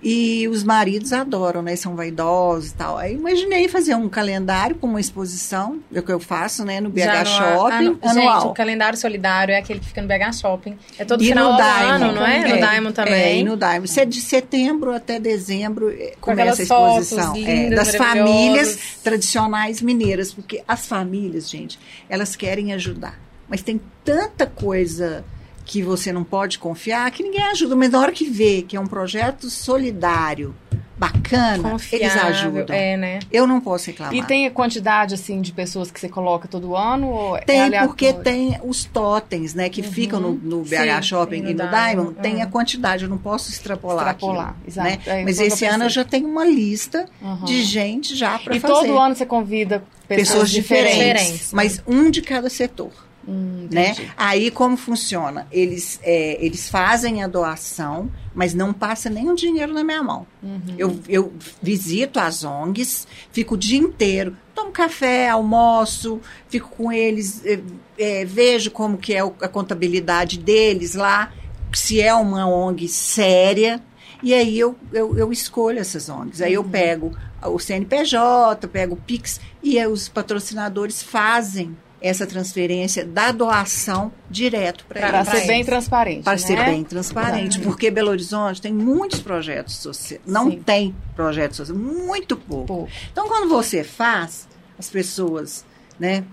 [0.07, 1.75] E os maridos adoram, né?
[1.75, 2.95] São vaidosos e tal.
[2.95, 6.79] Aí imaginei fazer um calendário com uma exposição, é o que eu faço, né?
[6.79, 8.41] No BH Já Shopping, anual.
[8.41, 10.77] Gente, o calendário solidário é aquele que fica no BH Shopping.
[10.99, 12.39] É todo E final do Diamond, ano, não é?
[12.47, 13.39] No Diamond É, também.
[13.39, 13.85] e no Diamond.
[13.89, 15.91] Isso é de setembro até dezembro
[16.21, 17.35] Com começa a aquelas fotos exposição.
[17.37, 18.35] É, lindas, das maravilhosas.
[18.35, 20.31] famílias tradicionais mineiras.
[20.31, 23.19] Porque as famílias, gente, elas querem ajudar.
[23.49, 25.25] Mas tem tanta coisa
[25.65, 27.75] que você não pode confiar que ninguém ajuda.
[27.75, 30.55] Mas na hora que vê que é um projeto solidário,
[30.97, 32.73] bacana, eles ajudam.
[32.75, 33.19] É, né?
[33.31, 34.15] Eu não posso reclamar.
[34.15, 37.35] E tem a quantidade, assim, de pessoas que você coloca todo ano?
[37.35, 37.87] É Tem, aleatório?
[37.89, 41.53] porque tem os totens, né, que ficam no, no BH Sim, Shopping e no e
[41.53, 42.43] no Diamond, Diamond, tem uhum.
[42.43, 44.87] a quantidade, eu não posso extrapolar, Extrapolar, aquilo, exato.
[44.89, 44.99] né?
[45.05, 47.43] É, Mas foi o que esse ano eu já tenho uma lista Uhum.
[47.45, 48.73] de gente já para E fazer.
[48.73, 52.91] todo ano você convida pessoas, Pessoas diferentes, diferentes, mas um de cada setor.
[53.27, 53.95] Hum, Né?
[54.15, 55.47] Aí como funciona?
[55.51, 60.27] Eles, é, eles fazem a doação, mas não passa nenhum dinheiro na minha mão.
[60.43, 60.75] Uhum.
[60.77, 67.41] Eu, eu visito as ONGs, fico o dia inteiro, tomo café, almoço, fico com eles,
[67.45, 67.59] eh,
[67.97, 71.33] eh, vejo como que é a contabilidade deles lá,
[71.73, 73.81] se é uma ONG séria,
[74.21, 76.41] e aí eu, eu, eu escolho essas ONGs.
[76.41, 81.75] Aí eu pego o CNPJ, pego o Pix, e os patrocinadores fazem
[82.07, 85.29] essa transferência da doação direto para Para eles.
[85.29, 85.65] ser pra bem eles.
[85.65, 86.37] transparente, Para né?
[86.37, 90.21] ser bem transparente, porque Belo Horizonte tem muitos projetos sociais.
[90.25, 90.61] Não Sim.
[90.63, 92.65] tem projetos sociais, muito pouco.
[92.67, 95.65] Pô, Então, quando você faz, as pessoas,
[95.99, 96.23] né,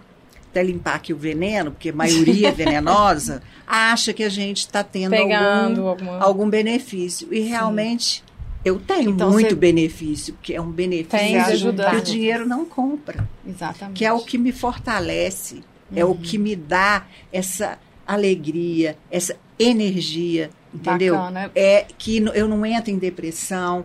[0.51, 4.85] até limpar aqui o veneno, porque a maioria é venenosa, acha que a gente está
[4.85, 6.19] tendo Pegando algum, alguma...
[6.23, 7.33] algum benefício.
[7.33, 8.23] E realmente
[8.65, 13.29] eu tenho Então, muito você- benefício, porque é um benefício que o dinheiro não compra
[13.47, 13.97] exatamente.
[13.99, 15.63] que é o que me fortalece,
[15.95, 16.13] é Uhum.
[16.13, 21.15] o que me dá essa alegria, essa energia, entendeu?
[21.17, 21.51] Bacana.
[21.55, 23.85] É que eu não entro em depressão.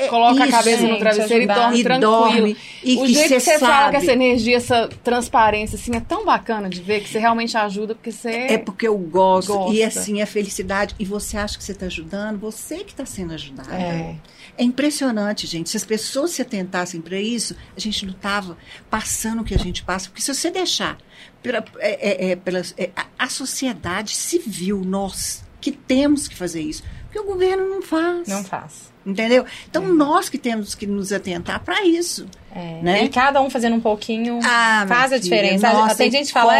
[0.00, 1.54] É Coloca a isso, cabeça no gente, travesseiro e ajudar.
[1.54, 2.10] dorme e tranquilo.
[2.12, 2.56] dorme.
[2.84, 6.24] E o jeito que você sabe, fala que essa energia, essa transparência, assim, é tão
[6.24, 8.30] bacana de ver que você realmente ajuda, porque você...
[8.30, 9.74] é porque eu gosto, Gosta.
[9.74, 10.94] e assim, a felicidade.
[11.00, 13.74] E você acha que você está ajudando, você que está sendo ajudada.
[13.74, 14.14] É.
[14.56, 15.68] É impressionante, gente.
[15.70, 18.56] Se as pessoas se atentassem para isso, a gente não estava
[18.90, 20.08] passando o que a gente passa.
[20.08, 20.96] Porque se você deixar
[21.42, 26.60] pela, é, é, é, pelas- é, a, a sociedade civil, nós que temos que fazer
[26.60, 28.28] isso, porque o governo não faz.
[28.28, 28.92] Não faz.
[29.08, 29.44] Entendeu?
[29.68, 32.26] Então, nós que temos que nos atentar para isso.
[32.54, 32.80] É.
[32.82, 33.04] Né?
[33.04, 35.72] E cada um fazendo um pouquinho Ah, faz a diferença.
[35.72, 36.52] nossa, Tem gente que fala,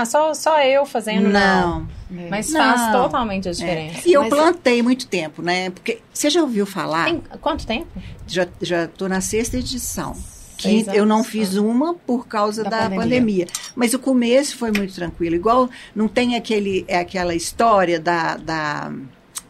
[0.00, 1.28] ah, só, só eu fazendo.
[1.28, 1.86] Não.
[2.10, 2.20] Não.
[2.24, 2.28] É.
[2.30, 2.60] Mas Não.
[2.60, 3.54] faz totalmente a É.
[3.54, 4.00] diferença.
[4.08, 5.70] E eu Mas plantei muito tempo, né?
[5.70, 7.06] Porque você já ouviu falar?
[7.06, 7.86] Tem quanto tempo?
[8.26, 10.14] Já já estou na sexta edição.
[10.56, 13.00] Que eu não fiz uma por causa Da da, pandemia.
[13.02, 13.46] pandemia.
[13.76, 15.36] Mas o começo foi muito tranquilo.
[15.36, 18.90] Igual não tem aquele, é aquela história da, da.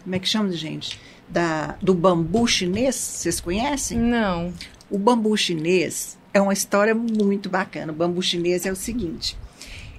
[0.03, 1.01] Como é que chama, gente?
[1.31, 3.99] Da, do bambu chinês, vocês conhecem?
[3.99, 4.53] Não.
[4.91, 7.93] O bambu chinês é uma história muito bacana.
[7.93, 9.37] O bambu chinês é o seguinte: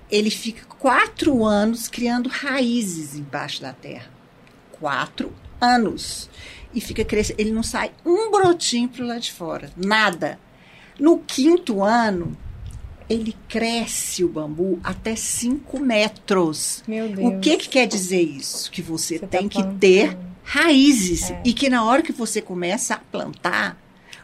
[0.09, 4.09] ele fica quatro anos criando raízes embaixo da terra.
[4.71, 6.29] Quatro anos.
[6.73, 7.39] E fica crescendo.
[7.39, 9.69] Ele não sai um brotinho para lá de fora.
[9.77, 10.39] Nada.
[10.99, 12.35] No quinto ano,
[13.09, 16.83] ele cresce o bambu até cinco metros.
[16.87, 17.33] Meu Deus.
[17.33, 18.71] O que, que quer dizer isso?
[18.71, 19.79] Que você, Você tá tem que plantando.
[19.79, 20.17] ter
[20.49, 21.29] raízes.
[21.29, 21.41] É.
[21.45, 23.77] E que na hora que você começa a plantar,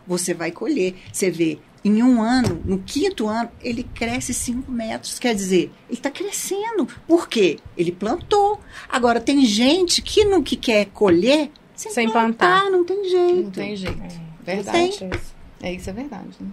[0.08, 0.96] você vai colher.
[1.14, 5.20] Você vê, em um ano, no quinto ano, ele cresce 5 metros.
[5.20, 6.88] Quer dizer, ele está crescendo.
[7.08, 7.60] Por quê?
[7.78, 8.60] Ele plantou.
[8.90, 12.62] Agora, tem gente que não que quer colher sem, Sem plantar.
[12.62, 12.72] plantar.
[12.72, 13.44] Não tem jeito.
[13.44, 14.02] Não tem jeito.
[14.02, 14.56] É.
[14.56, 15.10] Verdade.
[15.62, 16.28] É isso, é verdade.
[16.40, 16.48] né?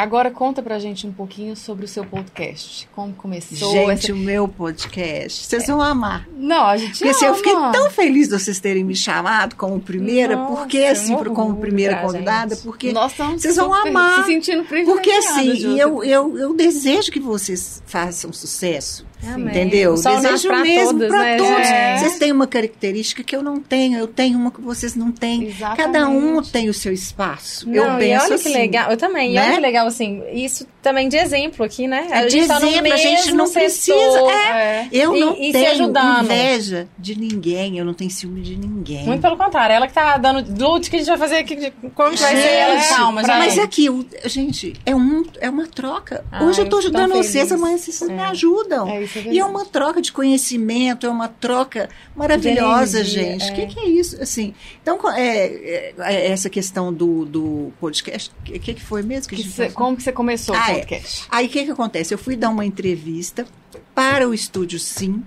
[0.00, 2.88] Agora conta pra gente um pouquinho sobre o seu podcast.
[2.94, 4.12] Como começou Gente, essa...
[4.14, 6.26] o meu podcast, vocês vão amar.
[6.36, 7.36] Não, a gente Porque assim, eu ama.
[7.38, 11.32] fiquei tão feliz de vocês terem me chamado como primeira, Nossa, porque é assim, pro-
[11.34, 12.64] como orgulho primeira pra convidada, gente.
[12.64, 14.24] porque Nós estamos vocês vão amar.
[14.24, 14.64] se sentindo.
[14.64, 19.04] Porque assim, e eu, eu, eu desejo que vocês façam sucesso.
[19.22, 19.48] Amém.
[19.48, 19.92] Entendeu?
[19.92, 21.66] Nasce Desejo pra mesmo para né, todos.
[21.68, 21.98] gente?
[22.00, 25.44] Vocês têm uma característica que eu não tenho, eu tenho uma que vocês não têm.
[25.44, 25.76] Exatamente.
[25.76, 27.68] Cada um tem o seu espaço.
[27.68, 28.44] Não, eu e penso olha assim.
[28.50, 28.90] que legal.
[28.90, 29.32] Eu também.
[29.32, 29.42] E né?
[29.44, 32.06] olha que legal, assim, isso também de exemplo aqui, né?
[32.10, 33.60] É de tá no exemplo, a gente não setor.
[33.62, 34.88] precisa- É.
[34.92, 35.90] Eu E- não e tenho
[36.22, 39.04] inveja de ninguém, eu não tenho ciúme de ninguém.
[39.04, 41.72] Muito pelo contrário, ela que tá dando lute que a gente vai fazer aqui.
[41.94, 42.78] Como que vai ser ela?
[42.78, 43.64] Gente, Calma, pra- Mas gente.
[43.64, 46.24] aqui, o- gente, é, um, é uma troca.
[46.42, 48.24] Hoje eu tô ajudando vocês, amanhã vocês me É.
[48.26, 48.88] ajudam.
[48.88, 53.44] É, isso é E é uma troca de conhecimento, é uma troca maravilhosa, De gente.
[53.44, 53.52] O é.
[53.52, 54.20] que, que é isso?
[54.22, 59.28] Assim, então, é, é- é essa questão do, do podcast, o que, que foi mesmo
[59.28, 61.02] que a Que gente cê- como que você começou Ah, o é.
[61.30, 62.14] Aí o que, que acontece?
[62.14, 63.46] Eu fui dar uma entrevista
[63.94, 65.22] para o Estúdio Sim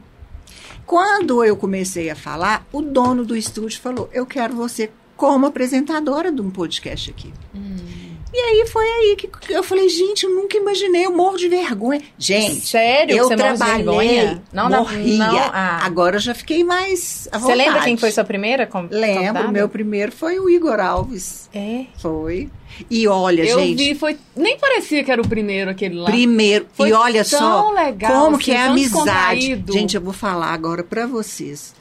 [0.85, 6.31] Quando eu comecei a falar, o dono do estúdio falou: Eu quero você como apresentadora
[6.31, 7.33] de um podcast aqui.
[8.33, 12.01] E aí foi aí que eu falei, gente, eu nunca imaginei, eu morro de vergonha.
[12.17, 13.15] Gente, Sério?
[13.15, 14.43] eu você morre trabalhei, vergonha?
[14.51, 15.17] Não, morria.
[15.17, 15.79] não, ah.
[15.85, 17.85] Agora eu já fiquei mais à Você lembra vontade.
[17.85, 19.51] quem foi sua primeira com- Lembro, convidada?
[19.51, 21.47] meu primeiro foi o Igor Alves.
[21.53, 21.85] É.
[21.99, 22.49] Foi.
[22.89, 24.17] E olha, Eu gente, vi, foi.
[24.35, 26.05] Nem parecia que era o primeiro aquele lá.
[26.09, 26.65] primeiro.
[26.73, 29.63] Foi e olha só legal, como assim, que é a amizade.
[29.71, 31.75] Gente, eu vou falar agora pra vocês.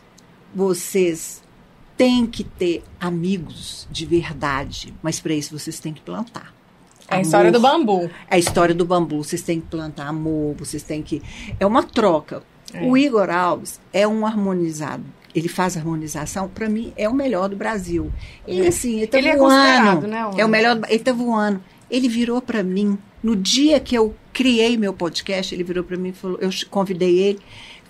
[0.55, 1.42] Vocês
[1.97, 6.53] têm que ter amigos de verdade, mas para isso vocês têm que plantar.
[7.09, 8.11] É a história do bambu.
[8.31, 9.23] É a história do bambu.
[9.23, 11.21] Vocês têm que plantar amor, vocês têm que.
[11.61, 12.43] É uma troca.
[12.73, 12.83] É.
[12.87, 15.05] O Igor Alves é um harmonizado.
[15.35, 18.11] Ele faz harmonização, para mim, é o melhor do Brasil.
[18.47, 19.55] E assim, ele tá Ele é voando.
[20.01, 20.77] considerado, né, É o melhor.
[20.77, 21.63] do- Ele tá voando.
[21.91, 26.11] Ele virou para mim, no dia que eu criei meu podcast, ele virou para mim
[26.11, 27.39] e falou: eu convidei ele.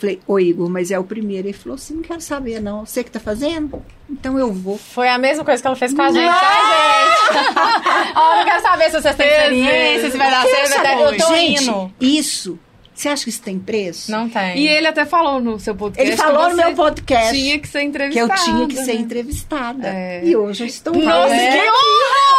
[0.02, 1.46] Falei, ô Igor, mas é o primeiro.
[1.46, 2.84] Ele falou assim: não quero saber, não.
[2.84, 3.80] Você que tá fazendo?
[4.10, 4.76] Então eu vou.
[4.76, 6.50] Foi a mesma coisa que ela fez com a gente, tá,
[7.30, 8.12] gente?
[8.18, 10.86] Ó, não quero saber se vocês têm experiência, se vai dar certo.
[11.02, 11.94] Eu tô Gente, indo.
[12.00, 12.58] isso.
[13.02, 14.12] Você acha que isso tem preço?
[14.12, 14.58] Não tem.
[14.58, 16.08] E ele até falou no seu podcast.
[16.08, 18.32] Ele falou que no meu podcast Tinha que ser que entrevistada.
[18.32, 19.00] eu tinha que ser né?
[19.00, 19.88] entrevistada.
[19.88, 20.20] É.
[20.24, 21.50] E hoje eu estou Nossa, aqui.
[21.50, 22.32] que honra!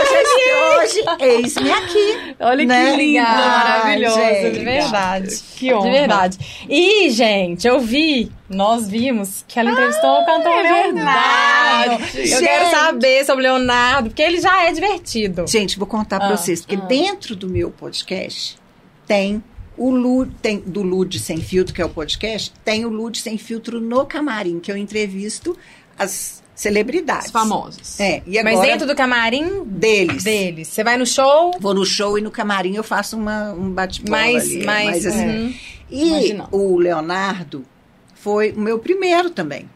[0.00, 2.34] Hoje, hoje, eis-me aqui.
[2.40, 2.90] Olha Né?
[2.90, 4.16] que linda, maravilhosa.
[4.24, 4.58] gente.
[4.58, 5.40] De verdade.
[5.56, 5.84] Que honra.
[5.84, 6.66] De verdade.
[6.68, 10.94] E, gente, eu vi, nós vimos que ela entrevistou o cantor é Leonardo.
[10.94, 12.18] verdade.
[12.18, 12.40] Eu Gente.
[12.44, 15.46] quero saber sobre o Leonardo, porque ele já é divertido.
[15.46, 18.58] Gente, vou contar pra Ah, vocês, porque dentro do meu podcast
[19.06, 19.42] tem
[19.78, 23.38] o Lud, tem do Lud Sem Filtro, que é o podcast, tem o Lud Sem
[23.38, 25.56] Filtro no camarim, que eu entrevisto
[25.96, 27.26] as celebridades.
[27.26, 28.00] Os famosos.
[28.00, 30.24] É, e agora Mas dentro do camarim deles.
[30.24, 33.70] deles, você vai no show, Vou no show e no camarim eu faço uma, um
[33.70, 35.28] bate-bola mais, ali, é mais, mais assim.
[35.28, 35.54] uhum.
[35.90, 36.48] E Imaginando.
[36.56, 37.64] o Leonardo
[38.14, 39.68] foi o meu primeiro também.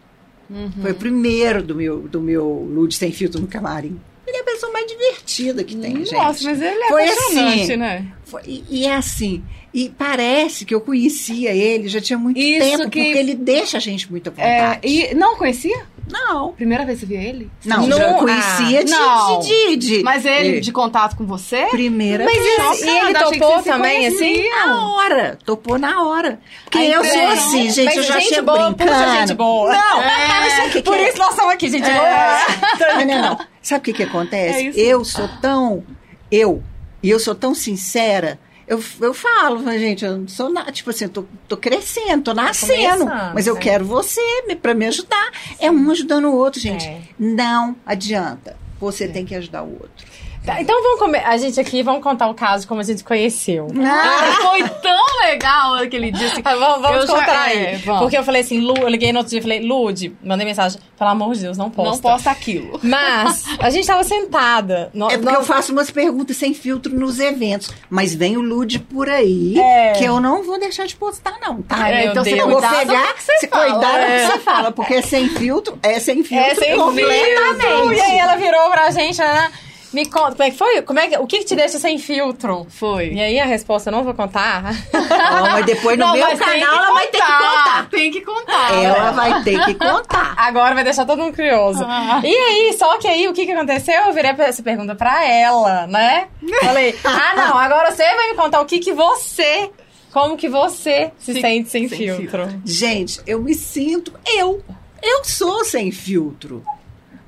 [0.50, 0.70] Uhum.
[0.82, 3.98] Foi o primeiro do meu, do meu Lud Sem Filtro no camarim.
[4.26, 6.12] Ele é a pessoa mais divertida que tem, gente.
[6.12, 7.76] Nossa, mas ele é Foi apaixonante, assim.
[7.76, 8.06] né?
[8.24, 9.42] Foi- e, e é assim.
[9.74, 13.78] E parece que eu conhecia ele já tinha muito Isso tempo, que- porque ele deixa
[13.78, 15.86] a gente muito à É, e não conhecia?
[16.10, 16.52] Não.
[16.52, 17.50] Primeira vez que você viu ele?
[17.64, 19.38] Não, Não, já ah, conhecia de, não.
[19.40, 21.66] de, de, de- Mas ele de- de contato com você?
[21.70, 22.82] primeira Mas vez.
[22.82, 24.46] e ele que topou também, assim?
[24.50, 26.38] Na hora, topou na hora.
[26.64, 27.30] Porque eu sou impressão.
[27.32, 28.90] assim, gente, Mas eu já gente chego boa brincando.
[29.00, 29.72] puxa gente boa.
[29.72, 30.28] Não, É.
[30.72, 31.08] mas Por é?
[31.08, 31.88] isso nós estamos aqui, gente.
[31.88, 33.38] Não, não, não.
[33.62, 34.68] Sabe o que, que acontece?
[34.68, 35.84] É eu sou tão.
[36.30, 36.62] Eu.
[37.02, 38.38] E eu sou tão sincera.
[38.66, 40.72] Eu, eu falo, gente, eu não sou nada.
[40.72, 43.04] Tipo assim, tô, tô crescendo, tô nascendo.
[43.04, 43.60] começando, mas eu é.
[43.60, 45.30] quero você me- pra me ajudar.
[45.58, 46.86] É um ajudando o outro, gente.
[46.86, 47.02] É.
[47.18, 48.56] Não adianta.
[48.80, 50.06] Você tem que ajudar o outro.
[50.44, 51.22] Tá, então vamos comer.
[51.24, 53.68] A gente aqui, vamos contar o caso de como a gente conheceu.
[53.86, 56.26] Ah, foi tão legal aquele dia.
[56.26, 57.58] Assim, Ah, vamos vamos já- contar aí.
[57.66, 58.00] é, vamos.
[58.02, 60.80] Porque eu falei assim, Lu, eu liguei no outro dia e falei, Lude, mandei mensagem,
[60.98, 61.90] pelo amor de Deus, não posta.
[61.92, 62.80] não posta aquilo.
[62.82, 64.90] Mas a gente tava sentada.
[64.92, 67.70] Nós, É porque nós- eu faço umas perguntas sem filtro nos eventos.
[67.88, 69.92] Mas vem o Lude por aí, É.
[69.92, 71.76] que eu não vou deixar de postar, não, tá?
[71.76, 72.32] Ai, então você.
[72.32, 74.18] Eu vou cuidado pegar, com o que você se fala, cuidar do é.
[74.26, 77.60] que você fala, porque é sem filtro, é sem filtro É sem completamente.
[77.60, 77.92] filtro.
[77.94, 79.52] E aí ela virou pra gente, né?
[79.92, 80.82] Me conta, como é que foi?
[80.82, 82.66] Como é que, o que, que te deixa sem filtro?
[82.70, 83.12] Foi.
[83.12, 84.72] E aí a resposta eu não vou contar.
[84.92, 87.88] Não, mas depois no Não, meu canal ela vai ter que contar.
[87.90, 88.74] Tem que contar.
[88.82, 90.34] Ela vai ter que contar.
[90.38, 91.84] Agora vai deixar todo mundo curioso.
[91.86, 92.20] Ah.
[92.24, 93.94] E aí, só que aí, o que que aconteceu?
[94.06, 96.28] Eu virei essa pergunta pra ela, né?
[96.62, 99.70] Falei, ah, não, agora você vai me contar o que que você,
[100.12, 102.48] como que você se Se- sente sem, sem filtro.
[102.64, 104.62] Gente, eu me sinto eu.
[105.02, 106.64] Eu sou sem filtro.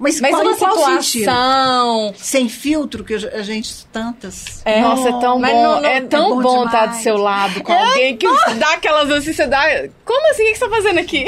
[0.04, 1.20] Mas, Mas qual, uma qual sentido?
[1.20, 2.14] situação...
[2.16, 4.60] Sem filtro, que a gente tantas.
[4.64, 5.62] É, Nossa, é tão mas bom.
[5.62, 7.02] não- não- é tão bom bom estar do demais.
[7.02, 8.26] seu lado com alguém que
[8.58, 9.62] dá aquelas assim, você dá.
[10.04, 10.42] Como assim?
[10.42, 11.24] O que você tá fazendo aqui?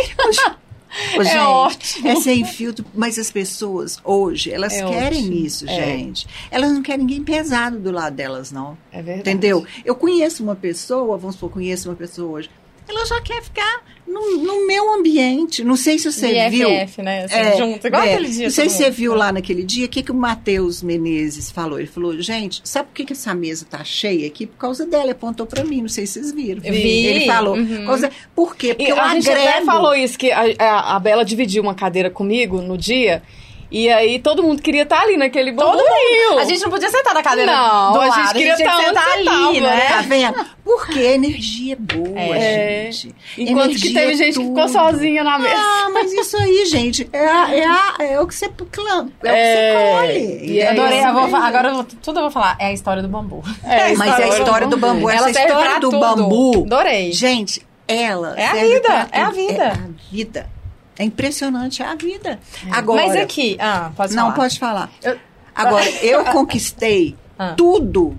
[1.17, 2.09] Ô, É gente, ótimo.
[2.09, 5.35] É sem filtro, mas as pessoas hoje, elas É querem ótimo.
[5.47, 5.75] isso, É.
[5.75, 6.27] gente.
[6.51, 8.79] Elas não querem ninguém pesado do lado delas, não.
[8.93, 9.21] É verdade.
[9.21, 9.67] Entendeu?
[9.85, 12.51] Eu conheço uma pessoa, vamos supor, conheço uma pessoa hoje.
[12.89, 15.65] Ela já quer ficar no, no meu ambiente.
[15.65, 16.69] Não sei se você BFF, viu.
[17.03, 17.25] né?
[17.25, 18.15] Assim, É, junto, igual é.
[18.15, 18.45] aquele dia.
[18.45, 21.79] Não sei se você viu lá naquele dia o que, que o Matheus Menezes falou.
[21.79, 24.47] Ele falou, gente, sabe por que, que essa mesa tá cheia aqui?
[24.47, 25.03] Por causa dela.
[25.05, 26.61] Ele apontou pra mim, não sei se vocês viram.
[26.65, 27.07] Eu vi.
[27.07, 27.57] Ele falou.
[27.57, 27.67] Uhum.
[27.79, 28.69] por causa- Por quê?
[28.75, 29.49] Porque E eu a gente agrego.
[29.49, 33.23] até falou isso, que a, a, a Bela dividiu uma cadeira comigo no dia.
[33.71, 36.31] E aí todo mundo queria estar ali naquele Todo burburinho.
[36.31, 36.39] mundo.
[36.41, 38.15] A gente não podia sentar na cadeira Não, do a lado.
[38.15, 39.81] gente queria tinha que estar sentar ali, tava, né?
[39.89, 40.47] Tá vendo?
[40.65, 42.91] Porque a energia é boa, É.
[42.93, 43.15] gente.
[43.39, 44.73] Enquanto que Energia teve é gente que ficou tudo.
[44.73, 45.55] sozinha na mesa.
[45.57, 49.29] Ah, mas isso aí, gente, é, a- é, a- é o que você clama, é,
[49.29, 50.53] É, o que você colhe.
[50.53, 52.57] e é Adorei, eu vou agora eu vou- tudo eu vou falar.
[52.61, 53.43] É a história do bambu.
[53.65, 56.01] É, Mas é a história do bambu, essa história do tudo.
[56.01, 56.65] bambu.
[56.67, 57.13] Adorei.
[57.13, 59.37] Gente, ela É a vida, é a tudo.
[59.37, 59.63] vida.
[59.65, 60.56] É a vida.
[60.99, 62.41] É impressionante, é a vida.
[62.71, 64.35] Agora, Mas aqui, ah, pode não falar.
[64.35, 64.91] pode falar.
[65.03, 65.19] Eu-
[65.55, 67.55] Agora, eu conquistei Ah.
[67.57, 68.19] tudo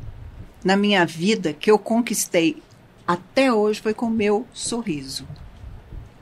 [0.63, 2.61] na minha vida que eu conquistei
[3.07, 5.27] até hoje foi com o meu sorriso.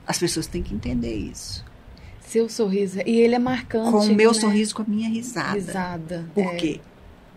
[0.08, 1.66] As pessoas têm que entender isso.
[2.22, 3.00] Seu sorriso.
[3.06, 3.92] E ele é marcante.
[3.92, 4.40] Com o meu né?
[4.40, 5.54] sorriso, com a minha risada.
[5.54, 6.26] Risada.
[6.34, 6.56] Por é.
[6.56, 6.82] quê?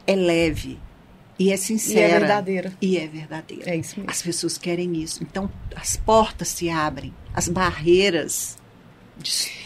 [0.06, 0.78] É leve
[1.38, 2.18] e é E é sincera.
[2.20, 2.72] verdadeira.
[2.80, 3.70] E é verdadeira.
[3.70, 4.10] É isso mesmo.
[4.10, 5.22] As pessoas querem isso.
[5.22, 8.56] Então, as portas se abrem, as barreiras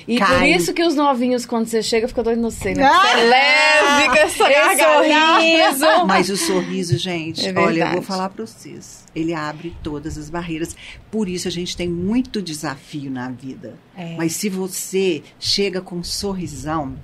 [0.09, 0.57] E por caem.
[0.57, 2.83] isso que os novinhos, quando você chega, fica doido no sei, né?
[2.85, 3.15] Ah!
[3.17, 5.85] Leve com essa sorriso.
[6.07, 9.05] Mas o sorriso, gente, É olha, eu vou falar para vocês.
[9.15, 10.75] Ele abre todas as barreiras.
[11.11, 13.75] Por isso a gente tem muito desafio na vida.
[13.97, 14.17] É.
[14.17, 16.97] Mas se você chega com um sorrisão,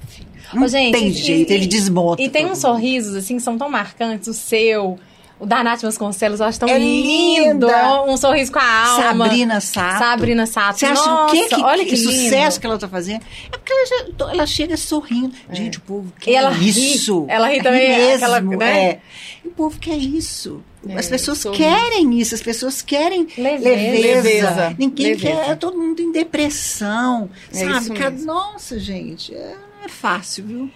[0.54, 2.22] não Ô, gente, tem e- jeito, e- ele desmonta.
[2.22, 2.60] E tem uns mundo.
[2.60, 4.26] sorrisos, assim, que são tão marcantes.
[4.28, 4.98] O seu,
[5.40, 7.66] o da Nath Vasconcelos, eu acho tão É lindo.
[7.66, 8.02] linda.
[8.04, 9.26] Um sorriso com a alma.
[9.26, 9.98] Sabrina Sato.
[9.98, 10.78] Sabrina Sato.
[10.80, 12.60] Você acha Nossa, o que, que, olha que que sucesso lindo.
[12.60, 13.22] que ela tá fazendo?
[13.52, 15.34] É porque ela, já- ela chega sorrindo.
[15.52, 16.94] Gente, o povo quer ela ri.
[16.94, 17.24] isso.
[17.28, 18.82] Ela ri também, mesmo, aquela, né?
[18.90, 19.00] é.
[19.44, 20.62] O povo quer isso.
[20.88, 21.62] É, As pessoas sorriso.
[21.62, 23.64] querem isso, as pessoas querem Leveza.
[23.68, 24.22] leveza.
[24.22, 24.76] Leveza.
[24.78, 25.36] Ninguém Leveza.
[25.44, 27.28] quer, todo mundo em depressão.
[27.52, 27.90] É sabe?
[27.98, 28.26] Cada- mesmo.
[28.26, 30.70] Nossa, gente, é, não é fácil, viu?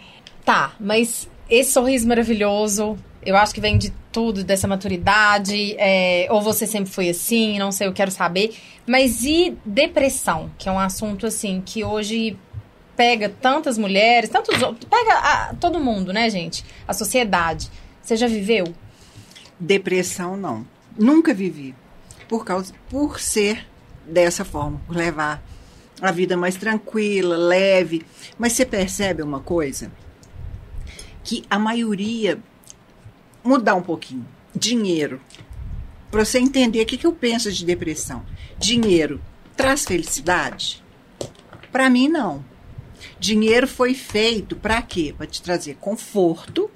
[0.45, 6.41] Tá, mas esse sorriso maravilhoso, eu acho que vem de tudo, dessa maturidade, é, ou
[6.43, 8.55] você sempre foi assim, não sei, eu quero saber.
[8.87, 12.37] Mas e depressão, que é um assunto assim que hoje
[12.97, 16.65] pega tantas mulheres, tantos outros, pega a- todo mundo, né, gente?
[16.87, 17.71] A sociedade.
[18.03, 18.65] Você já viveu?
[19.59, 20.67] Depressão, não.
[20.99, 21.75] Nunca vivi.
[22.29, 23.67] Por causa, por ser
[24.07, 25.43] dessa forma, por levar
[26.01, 28.05] a vida mais tranquila, leve.
[28.39, 29.91] Mas você percebe uma coisa?
[31.25, 32.39] Que a maioria
[33.45, 34.27] mudar um pouquinho.
[34.55, 35.21] Dinheiro.
[36.11, 38.25] Para você entender o que, que eu penso de depressão.
[38.59, 39.21] Dinheiro
[39.57, 40.83] traz felicidade?
[41.71, 42.45] Para mim, não.
[43.19, 45.15] Dinheiro foi feito para quê?
[45.17, 46.71] Para te trazer conforto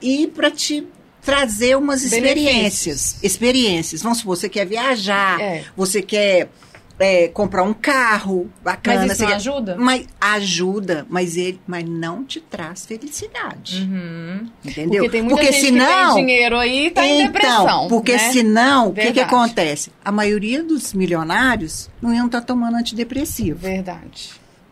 [0.00, 0.86] e para te
[1.22, 3.16] trazer umas experiências.
[3.22, 4.02] Experiências.
[4.02, 5.64] Vamos supor, você quer viajar, É.
[5.76, 6.50] você quer
[6.98, 9.06] é, comprar um carro bacana.
[9.06, 9.76] Mas isso ajuda?
[9.76, 13.82] Mas ajuda, mas ele mas não te traz felicidade.
[13.82, 14.48] Uhum.
[14.64, 15.02] Entendeu?
[15.02, 17.88] Porque tem muita gente senão, que tem dinheiro aí e tá em então, depressão.
[17.88, 18.18] porque né?
[18.32, 19.90] senão, o que, que acontece?
[20.04, 23.58] A maioria dos milionários não iam estar tomando antidepressivo.
[23.58, 24.30] Verdade.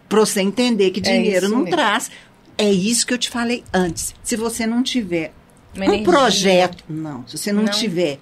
[0.09, 1.77] Pra você entender que É dinheiro isso não mesmo.
[1.77, 2.11] traz.
[2.59, 4.15] É isso que eu te falei antes.
[4.23, 5.33] Se você não tiver
[5.75, 6.05] Uma um energia.
[6.13, 7.27] projeto, não.
[7.27, 7.73] Se você não, Não.
[7.73, 8.19] tiver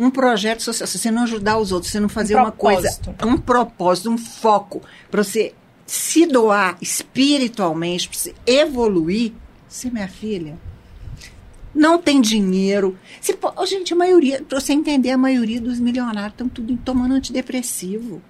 [0.00, 2.50] um projeto social, se você não ajudar os outros, se você não fazer Um uma
[2.50, 2.88] coisa,
[3.22, 5.52] um propósito, um foco, para você
[5.86, 9.32] se doar espiritualmente, para você evoluir,
[9.68, 10.56] você, minha filha,
[11.74, 12.98] não tem dinheiro.
[13.20, 17.14] Se, Ô, gente, a maioria, para você entender, a maioria dos milionários estão tudo tomando
[17.14, 18.22] antidepressivo.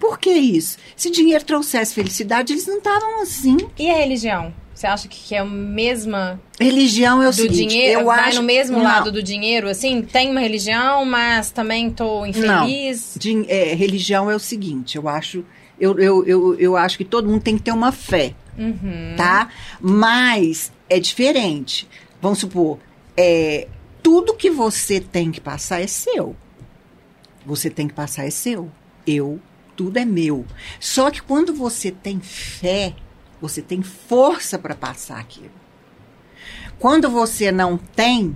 [0.00, 0.76] Por que isso?
[0.96, 3.56] Se dinheiro trouxesse felicidade, eles não estavam assim.
[3.78, 4.52] E a religião?
[4.82, 8.00] Você acha que é a mesma Religião é o do seguinte, dinheiro?
[8.00, 8.82] eu vai acho no mesmo não.
[8.82, 9.68] lado do dinheiro?
[9.68, 13.14] Assim, tem uma religião, mas também tô infeliz.
[13.16, 15.44] Din- é, religião é o seguinte, eu acho,
[15.78, 19.14] eu, eu, eu, eu acho que todo mundo tem que ter uma fé, Uhum.
[19.16, 19.50] tá?
[19.80, 21.86] Mas é diferente.
[22.20, 22.80] Vamos supor,
[23.16, 23.68] é,
[24.02, 26.34] tudo que você tem que passar é seu.
[27.46, 28.68] Você tem que passar é seu.
[29.06, 29.38] Eu,
[29.76, 30.44] tudo é meu.
[30.80, 32.94] Só que quando você tem fé,
[33.42, 35.50] você tem força para passar aquilo.
[36.78, 38.34] Quando você não tem,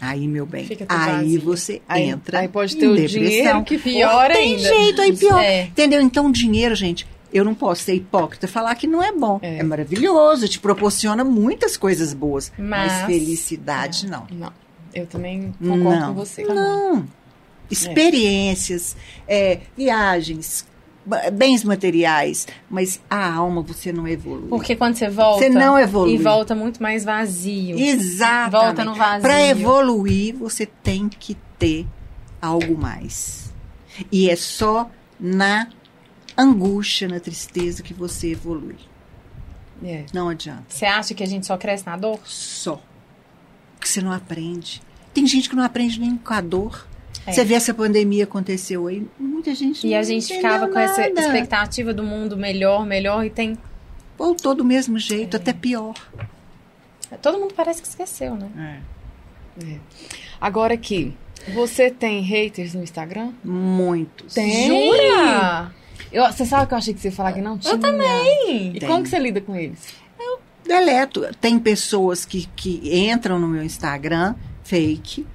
[0.00, 1.40] aí, meu bem, aí vazio.
[1.40, 3.22] você Aí, entra aí pode em ter o depressão.
[3.22, 4.68] dinheiro que Pior Ou tem ainda.
[4.68, 5.38] jeito, aí pior.
[5.42, 5.62] É.
[5.64, 6.00] Entendeu?
[6.00, 9.38] Então, dinheiro, gente, eu não posso ser hipócrita e falar que não é bom.
[9.42, 9.62] É, É.
[9.62, 12.52] maravilhoso, te proporciona muitas coisas boas.
[12.58, 14.26] Mas, Mas- felicidade, não.
[14.30, 14.52] Não.
[14.94, 16.08] Eu também concordo Não.
[16.08, 16.44] com você.
[16.44, 17.06] Não.
[17.70, 18.94] Experiências,
[19.26, 20.66] é, viagens,
[21.32, 24.48] bens materiais, mas a alma você não evolui.
[24.48, 25.40] Porque quando você volta.
[25.40, 26.14] Você não evolui.
[26.14, 27.78] E volta muito mais vazio.
[27.78, 28.52] Exatamente.
[28.52, 29.22] Volta no vazio.
[29.22, 31.86] Para evoluir, você tem que ter
[32.40, 33.52] algo mais.
[34.10, 35.68] E é só na
[36.36, 38.76] angústia, na tristeza que você evolui.
[39.84, 40.04] É.
[40.12, 40.64] Não adianta.
[40.68, 42.20] Você acha que a gente só cresce na dor?
[42.24, 42.80] Só.
[43.74, 44.80] Porque você não aprende.
[45.12, 46.86] Tem gente que não aprende nem com a dor.
[47.26, 47.32] É.
[47.32, 51.02] Você vê essa pandemia aconteceu aí, muita gente E não a gente ficava com essa
[51.08, 51.20] nada.
[51.20, 53.56] expectativa do mundo melhor, melhor, e tem.
[54.18, 55.00] Voltou do mesmo É.
[55.00, 55.94] jeito, até pior.
[57.20, 58.80] Todo mundo parece que esqueceu, né?
[60.40, 61.14] Agora aqui,
[61.54, 63.32] você tem haters no Instagram?
[63.44, 64.34] Muitos.
[64.34, 64.66] Tem.
[64.68, 65.72] Jura?
[66.10, 67.74] Eu, você sabe que eu achei que você ia falar que não tinha?
[67.74, 68.76] Eu também.
[68.76, 68.88] E Tem.
[68.88, 69.94] como que você lida com eles?
[70.64, 71.26] Deleto.
[71.40, 75.26] Tem pessoas que, que entram no meu Instagram, fake,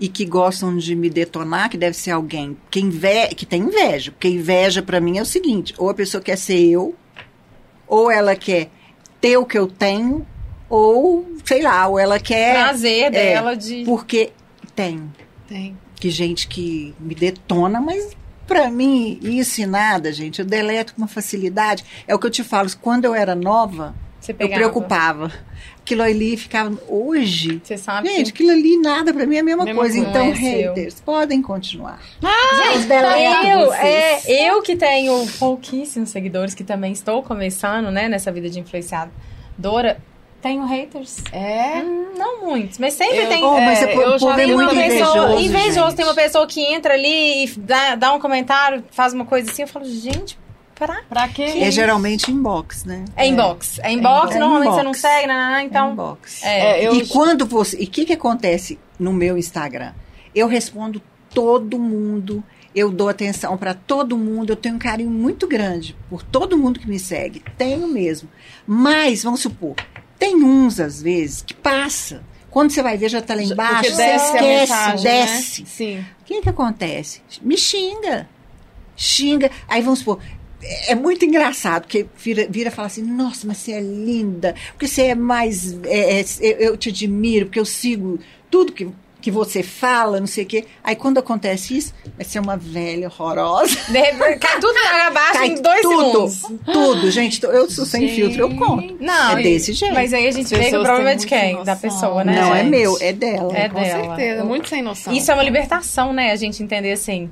[0.00, 4.10] e que gostam de me detonar, que deve ser alguém que, inve que tem inveja.
[4.10, 6.94] Porque inveja para mim é o seguinte: ou a pessoa quer ser eu,
[7.86, 8.70] ou ela quer
[9.20, 10.26] ter o que eu tenho,
[10.68, 12.54] ou sei lá, ou ela quer.
[12.54, 13.84] Prazer é, dela de.
[13.84, 14.32] Porque
[14.74, 15.10] tem.
[15.48, 15.76] Tem.
[15.96, 18.14] Que gente que me detona, mas
[18.46, 21.84] pra mim, isso e nada, gente, eu deleto com uma facilidade.
[22.06, 23.94] É o que eu te falo, quando eu era nova,
[24.28, 25.32] eu preocupava.
[25.84, 26.76] Aquilo ali ficava.
[26.88, 27.60] Hoje.
[27.62, 28.42] Você sabe Gente, que.
[28.42, 29.98] aquilo ali nada pra mim é a mesma, Mesma coisa.
[29.98, 30.72] Então, é seu.
[30.74, 32.00] haters, podem continuar.
[32.72, 34.26] Gente, deleto eu, vocês.
[34.28, 39.98] é, eu que tenho pouquíssimos seguidores, que também estou começando, né, nessa vida de influenciadora,
[40.40, 41.18] tenho haters.
[41.32, 41.82] É.
[41.82, 43.44] Hum, Não muitos, mas sempre Eu- tem.
[43.44, 45.40] Oh, mas é, eu já Tem uma pessoa invejoso.
[45.44, 45.96] invejoso, gente.
[45.96, 49.62] tem uma pessoa que entra ali e dá, dá um comentário, faz uma coisa assim,
[49.62, 50.38] eu falo, gente,
[50.74, 51.42] pra Pra quê?
[51.42, 53.04] É geralmente inbox, né?
[53.16, 53.78] É inbox.
[53.82, 54.76] É inbox, É normalmente inbox.
[54.76, 55.92] você não segue, né, né, É então.
[55.92, 56.42] inbox.
[56.42, 56.80] É.
[56.82, 57.76] É, eu E quando você.
[57.80, 59.92] E o que, que acontece no meu Instagram?
[60.34, 61.00] Eu respondo
[61.32, 62.42] todo mundo.
[62.74, 64.50] Eu dou atenção para todo mundo.
[64.50, 67.40] Eu tenho um carinho muito grande por todo mundo que me segue.
[67.56, 68.28] Tenho mesmo.
[68.66, 69.76] Mas, vamos supor,
[70.18, 72.22] tem uns, às vezes, que passa.
[72.50, 73.74] Quando você vai ver, já tá lá embaixo.
[73.74, 75.22] Porque Você desce a esquece, mensagem, né?
[75.26, 75.66] desce.
[75.66, 75.98] Sim.
[76.20, 77.20] O que que acontece?
[77.42, 78.28] Me xinga.
[78.96, 79.50] Xinga.
[79.68, 80.18] Aí vamos supor.
[80.64, 84.54] É é muito engraçado, porque vira, vira e fala assim, nossa, mas você é linda,
[84.72, 85.76] porque você é mais.
[85.84, 88.18] é, é, eu, te admiro, porque eu sigo
[88.50, 88.88] tudo que,
[89.20, 90.64] que você fala, não sei o quê.
[90.82, 93.76] Aí quando acontece isso, vai ser uma velha horrorosa.
[93.90, 96.60] De repente, cai tudo na abaixo Cai em dois tudo, segundos.
[96.72, 97.42] tudo, gente.
[97.42, 98.14] Eu sou sem Gente.
[98.14, 98.96] filtro, eu conto.
[99.00, 99.94] Não, é desse jeito.
[99.94, 101.62] Mas aí a gente vê que o problema é de quem?
[101.64, 102.40] Da pessoa, né?
[102.40, 102.70] não é gente?
[102.70, 103.56] meu, é dela.
[103.56, 104.04] É Com dela.
[104.16, 104.44] certeza.
[104.44, 105.12] Muito sem noção.
[105.12, 106.30] Isso é uma libertação, né?
[106.30, 107.30] A gente entender assim,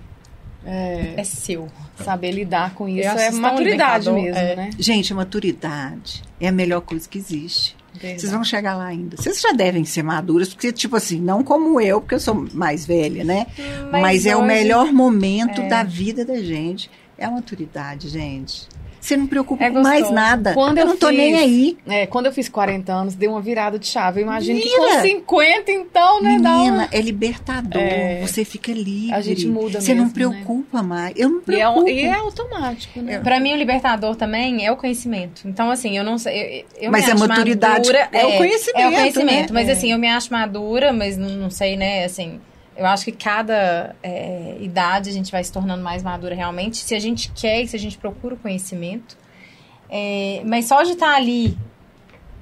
[0.65, 1.69] É, é seu.
[1.97, 4.57] saber lidar com isso é tão maturidade mesmo, é.
[4.57, 4.71] né?
[4.79, 7.77] Gente, a maturidade é a melhor coisa que existe.
[7.95, 8.21] Verdade.
[8.21, 9.17] Vocês vão chegar lá ainda.
[9.17, 12.87] Vocês já devem ser maduras, porque, tipo assim, não como eu, porque eu sou mais
[12.87, 13.47] velha, né?
[13.91, 15.69] Mas, mas é o melhor momento é.
[15.69, 16.91] da vida da gente.
[17.19, 18.67] É a maturidade, gente.
[19.03, 20.55] Você não preocupa É com mais nada.
[20.55, 21.77] Quando eu eu não tô fiz- nem aí.
[21.89, 24.21] É, quando eu fiz 40 anos, deu uma virada de chave.
[24.21, 24.79] Eu imagino que Vira.
[24.97, 26.37] com 50, então, né?
[26.39, 27.83] uma- Menina, é libertador.
[27.83, 28.21] É.
[28.25, 29.13] Você fica livre.
[29.13, 30.37] A gente muda Você não mesmo, né?
[30.37, 31.15] preocupa mais.
[31.17, 31.89] Eu não E é, preocupo.
[31.89, 33.19] e é automático, né?
[33.19, 35.43] Pra mim, o libertador também é o conhecimento.
[35.47, 36.65] Então, assim, eu não sei.
[36.79, 39.53] Eu, eu Mas me a acho maturidade madura, é o conhecimento, É o conhecimento.
[39.53, 39.61] né?
[39.61, 39.73] Mas, É.
[39.73, 42.05] assim, eu me acho madura, mas não, não sei, né?
[42.05, 42.41] Assim,
[42.77, 46.79] eu acho que cada é, idade a gente vai se tornando mais madura realmente.
[46.79, 49.17] Se a gente quer e se a gente procura o conhecimento.
[49.89, 51.57] É, mas só de estar ali,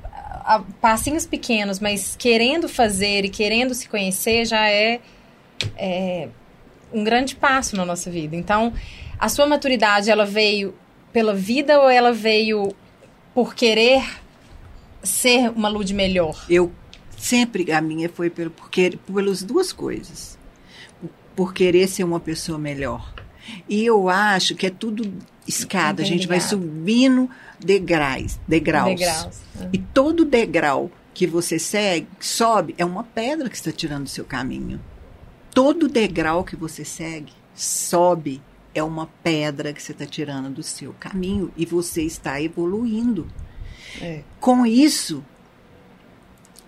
[0.05, 5.01] a, a passinhos pequenos, mas querendo fazer e querendo se conhecer já é,
[5.77, 6.29] é
[6.93, 8.37] um grande passo na nossa vida.
[8.37, 8.73] Então,
[9.19, 10.75] a sua maturidade, ela veio
[11.13, 12.75] pela vida ou ela veio
[13.35, 14.03] por querer
[15.03, 16.45] ser uma Lud melhor?
[16.49, 16.73] Eu
[17.21, 20.39] sempre, a minha foi pelo, porque, pelas duas coisas.
[21.37, 23.15] Por querer ser uma pessoa melhor.
[23.69, 25.13] E eu acho que é tudo
[25.47, 26.03] escada.
[26.03, 28.89] A gente vai subindo degraus, degraus.
[28.89, 29.41] Degraus.
[29.73, 34.25] E todo degrau que você segue, sobe, é uma pedra que está tirando do seu
[34.25, 34.81] caminho.
[35.53, 38.41] Todo degrau que você segue, sobe,
[38.75, 43.27] é uma pedra que você está tirando do seu caminho e você está evoluindo.
[44.01, 44.23] É.
[44.39, 45.25] Com isso,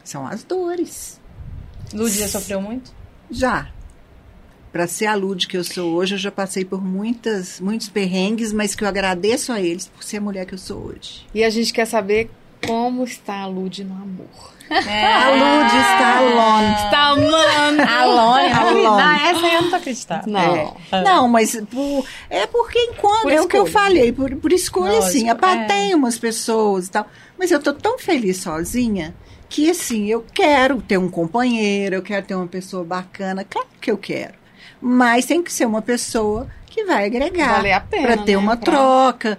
[0.04, 1.20] são as dores.
[1.92, 2.92] Lud já sofreu muito?
[3.30, 3.68] Já.
[4.72, 8.52] Para ser a Lud que eu sou hoje, eu já passei por muitas, muitos perrengues,
[8.52, 11.26] mas que eu agradeço a eles por ser a mulher que eu sou hoje.
[11.34, 12.30] E a gente quer saber
[12.66, 14.52] como está a Lud no amor.
[14.70, 16.74] A Lud está alone.
[16.84, 17.82] Está amando.
[17.82, 18.82] Alone, Alone.
[18.84, 20.30] Não, essa eu não tô acreditando.
[20.30, 20.76] Não.
[20.90, 21.02] É.
[21.02, 23.22] Não, mas por- é porque enquanto.
[23.22, 25.28] Por é o que eu falei, por, por escolha, Lógico, assim.
[25.28, 25.64] Apa- é.
[25.66, 27.06] Tem umas pessoas e tal.
[27.38, 29.14] Mas eu tô tão feliz sozinha
[29.52, 33.44] que, assim, eu quero ter um companheiro, eu quero ter uma pessoa bacana.
[33.44, 34.32] Claro que eu quero.
[34.80, 37.56] Mas tem que ser uma pessoa que vai agregar.
[37.56, 38.38] Valer a pena, Pra ter né?
[38.38, 39.38] uma Pra- troca.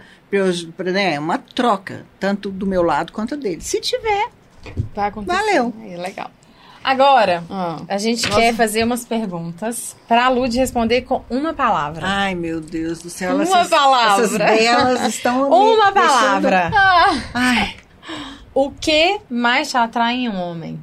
[0.78, 2.06] Pra né, uma troca.
[2.20, 3.62] Tanto do meu lado quanto dele.
[3.62, 4.30] Se tiver.
[4.96, 5.36] Vai acontecer.
[5.36, 5.74] Valeu.
[5.90, 6.30] É legal.
[6.84, 7.78] Agora, Ah.
[7.88, 8.40] a gente Nossa.
[8.40, 12.06] quer fazer umas perguntas pra Lud responder com uma palavra.
[12.06, 13.34] Ai, meu Deus do céu.
[13.36, 14.26] Uma essas, palavra.
[14.26, 15.48] Essas belas estão.
[15.50, 16.72] uma deixando- palavra.
[17.34, 17.76] Ai,
[18.54, 20.80] O que mais te atrai em um homem?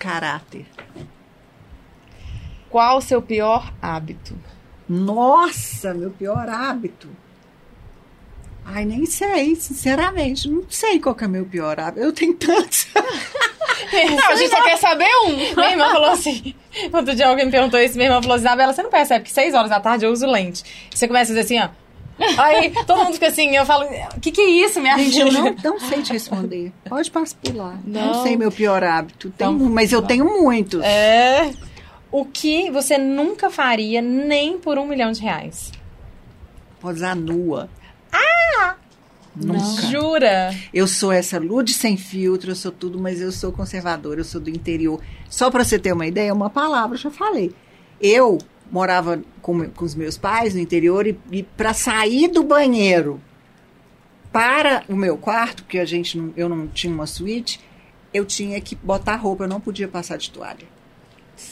[0.00, 0.64] caráter.
[2.70, 4.36] Qual o seu pior hábito?
[4.88, 7.08] Nossa, meu pior hábito.
[8.64, 10.48] Ai, nem sei, sinceramente.
[10.48, 12.04] Não sei qual é meu pior hábito.
[12.04, 12.88] Eu tenho tantos.
[13.92, 15.54] Não, a gente só quer saber um.
[15.54, 16.54] Minha irmã falou assim.
[16.92, 19.52] Outro dia alguém me perguntou isso, minha irmã falou: Isabela, você não percebe que seis
[19.52, 20.62] horas da tarde eu uso lente.
[20.94, 21.79] Você começa a dizer assim, ó.
[22.38, 23.84] Aí todo mundo fica assim, eu falo,
[24.16, 25.28] o que, que é isso, minha Gente, filha?
[25.28, 26.72] eu não, não sei te responder.
[26.88, 27.78] Pode passar por lá.
[27.84, 28.22] Não, Não.
[28.22, 29.32] sei meu pior hábito.
[29.52, 30.82] Mu- mas eu tenho muitos.
[30.82, 31.50] É.
[32.12, 35.70] O que você nunca faria nem por um milhão de reais?
[36.80, 37.68] Posar nua.
[38.12, 38.74] Ah!
[39.36, 39.82] Nunca.
[39.82, 40.54] Jura?
[40.74, 44.40] Eu sou essa Lude sem filtro, eu sou tudo, mas eu sou conservadora, eu sou
[44.40, 45.00] do interior.
[45.28, 47.52] Só para você ter uma ideia, uma palavra, já falei.
[48.00, 48.38] Eu
[48.70, 53.20] morava com, com os meus pais no interior e, e para sair do banheiro
[54.32, 57.60] para o meu quarto, porque a gente não- eu não tinha uma suíte,
[58.14, 60.68] eu tinha que botar roupa, eu não podia passar de toalha.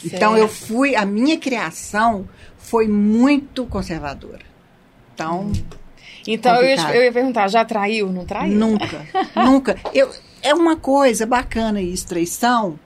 [0.05, 4.45] Então eu fui, a minha criação foi muito conservadora.
[5.13, 5.51] Então,
[6.27, 8.55] Então eu ia, eu ia perguntar, já traiu, não traiu?
[8.55, 9.05] Nunca,
[9.35, 9.77] nunca.
[9.93, 10.09] Eu,
[10.41, 12.79] é uma coisa bacana isso, traição,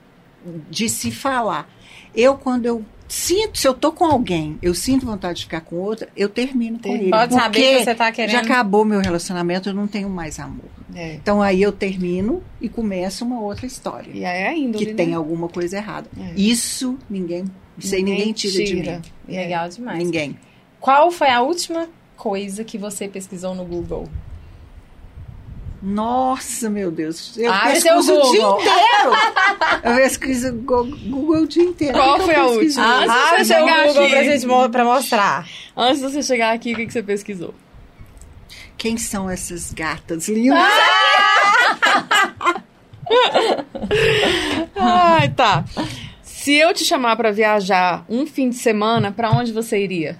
[0.70, 1.68] de se falar.
[2.14, 5.76] Eu, quando eu sinto, se eu tô com alguém, eu sinto vontade de ficar com
[5.76, 7.10] outra, eu termino com ele.
[7.10, 8.32] Pode saber que você tá querendo.
[8.32, 10.70] Já acabou meu relacionamento, eu não tenho mais amor.
[10.94, 11.14] É.
[11.14, 14.10] Então aí eu termino e começa uma outra história.
[14.12, 14.96] E aí é índole, Que né?
[14.96, 16.08] tem alguma coisa errada.
[16.18, 16.34] É.
[16.36, 17.44] Isso ninguém,
[17.78, 19.02] isso aí ninguém tira, de mim.
[19.28, 19.98] Legal demais.
[19.98, 20.38] Ninguém.
[20.80, 24.08] Qual foi a última coisa que você pesquisou no Google?
[25.84, 27.36] Nossa, meu Deus.
[27.36, 29.12] Eu Ah, esse é o pesquiso o dia inteiro.
[29.82, 31.92] Eu pesquiso Google o dia inteiro.
[31.98, 32.80] Qual foi eu a pesquiso?
[32.80, 32.96] última?
[32.96, 34.10] Antes de Ah, você esse é o chegar Google aqui.
[34.12, 35.46] pra, gente, pra mostrar.
[35.76, 37.54] Antes de você chegar aqui, o que, que você pesquisou?
[38.78, 40.58] Quem são essas gatas lindas?
[44.76, 45.64] Ai, tá.
[46.22, 50.18] Se eu te chamar pra viajar um fim de semana, pra onde você iria?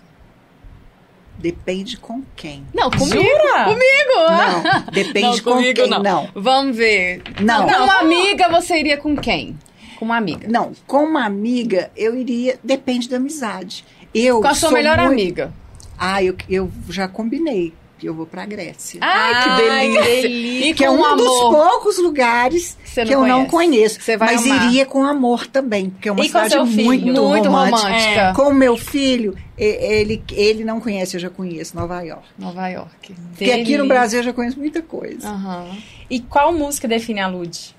[1.39, 2.65] Depende com quem.
[2.73, 3.13] Não, comigo.
[3.23, 3.65] Jura?
[3.65, 4.15] Comigo.
[4.31, 5.91] Não, depende Não, com comigo quem.
[5.91, 6.03] não.
[6.03, 6.29] Não.
[6.35, 7.23] Vamos ver.
[7.41, 7.67] Não.
[7.69, 9.59] Com uma amiga, você iria com quem?
[9.99, 10.47] Com uma amiga.
[10.49, 12.59] Não, com uma amiga eu iria.
[12.65, 13.85] Depende da amizade.
[14.15, 15.53] Eu Com a sua melhor muito- amiga.
[15.99, 17.73] Ah, eu, eu já combinei
[18.07, 18.99] eu vou pra Grécia.
[19.03, 19.57] Ai, que Ai,
[19.89, 20.03] delícia.
[20.03, 20.67] que delícia.
[20.71, 21.53] E que é com um dos amor.
[21.53, 24.01] poucos lugares Você que eu não conheço.
[24.01, 24.67] Você vai mas amar.
[24.67, 26.85] iria com amor também, porque é uma E com cidade seu filho?
[26.85, 27.77] muito, Muito romântica.
[27.89, 28.33] romântica.
[28.37, 32.25] Com o meu filho, e- ele, ele não conhece, eu já conheço Nova York.
[32.39, 33.15] Nova York.
[33.37, 33.87] Porque aqui no.
[33.87, 35.29] Brasil eu já conheço muita coisa.
[35.29, 35.69] Aham.
[36.11, 37.75] E qual música define a Lud?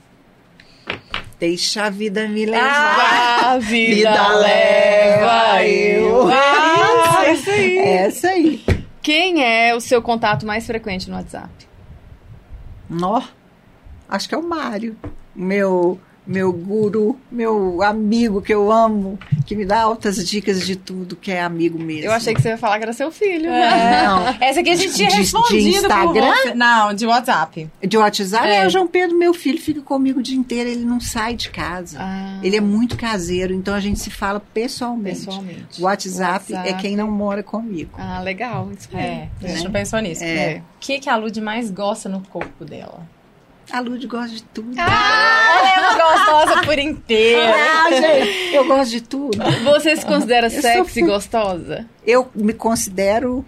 [1.40, 3.40] Deixa a vida me levar.
[3.56, 6.06] A vida, Vida leva leva eu.
[6.06, 6.28] eu.
[6.32, 7.78] Ah, isso aí.
[7.78, 8.64] Essa aí.
[9.06, 11.68] Quem é o seu contato mais frequente no WhatsApp?
[12.90, 13.22] Nó.
[14.10, 14.98] Acho que é o Mário.
[15.36, 21.16] Meu, meu guru, meu amigo que eu amo, que me dá altas dicas de tudo,
[21.16, 22.06] que é amigo mesmo.
[22.06, 23.50] Eu achei que você ia falar que era seu filho.
[23.50, 24.28] Não.
[24.42, 26.34] Essa aqui a gente tinha De- de respondido por Instagram?
[26.36, 26.54] você.
[26.56, 27.70] Não, de WhatsApp.
[27.88, 28.56] De WhatsApp, É.
[28.64, 28.68] é.
[28.68, 31.98] o João Pedro, meu filho, fica comigo o dia inteiro, ele não sai de casa.
[32.02, 35.20] Ah, Ele é muito caseiro, então a gente se fala pessoalmente.
[35.26, 35.82] pessoalmente.
[35.82, 36.70] O WhatsApp, WhatsApp.
[36.70, 37.92] é quem não mora comigo.
[37.98, 38.70] Ah, legal.
[38.78, 39.64] Isso É, a gente Né?
[39.64, 40.24] não pensou nisso.
[40.24, 40.62] É.
[40.76, 43.02] O que, que a Lud mais gosta no corpo dela?
[43.72, 44.80] A Lud gosta de tudo.
[44.80, 44.90] É uma
[46.14, 47.54] gostosa por inteira.
[47.86, 49.38] Ah, gente, eu gosto de tudo.
[49.64, 51.86] Você se considera sou sexy e fu- gostosa?
[52.06, 53.46] Eu me considero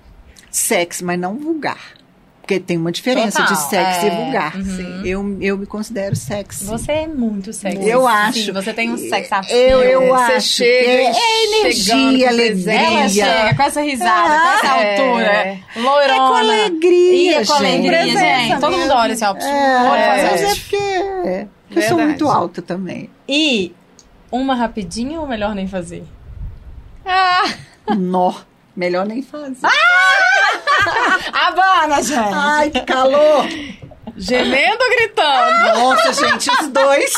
[0.52, 1.98] sexy, mas não vulgar.
[2.42, 4.08] Porque tem uma diferença Total, de sexy é.
[4.08, 4.56] e vulgar.
[4.56, 5.02] Uhum.
[5.06, 6.64] Eu, eu me considero sexy.
[6.64, 7.90] Você é muito sexy.
[7.90, 8.54] Eu Sim, acho.
[8.54, 9.60] você tem um sex appeal.
[9.60, 12.72] Eu, eu Você acho chega é energia, com presença.
[12.72, 13.26] Ela alegria.
[13.26, 14.92] chega com essa risada, com essa É.
[15.02, 16.40] altura, É com loirona.
[16.40, 18.18] alegria, Ia com alegria, gente.
[18.18, 18.60] gente.
[18.62, 19.36] Todo mundo olha assim, ó.
[19.36, 21.50] É, Pode fazer mas é isso.
[21.68, 22.22] Porque porque eu sou Verdade.
[22.24, 23.10] muito alta também.
[23.28, 23.74] E
[24.32, 26.04] uma rapidinha ou melhor nem fazer?
[27.06, 27.44] Ah,
[27.96, 28.34] Nó.
[28.76, 29.56] Melhor nem fazer.
[31.34, 32.34] Abana, gente!
[32.34, 33.46] Ai, que calor!
[34.16, 35.80] gemendo ou gritando?
[35.80, 37.14] Nossa, gente, os dois.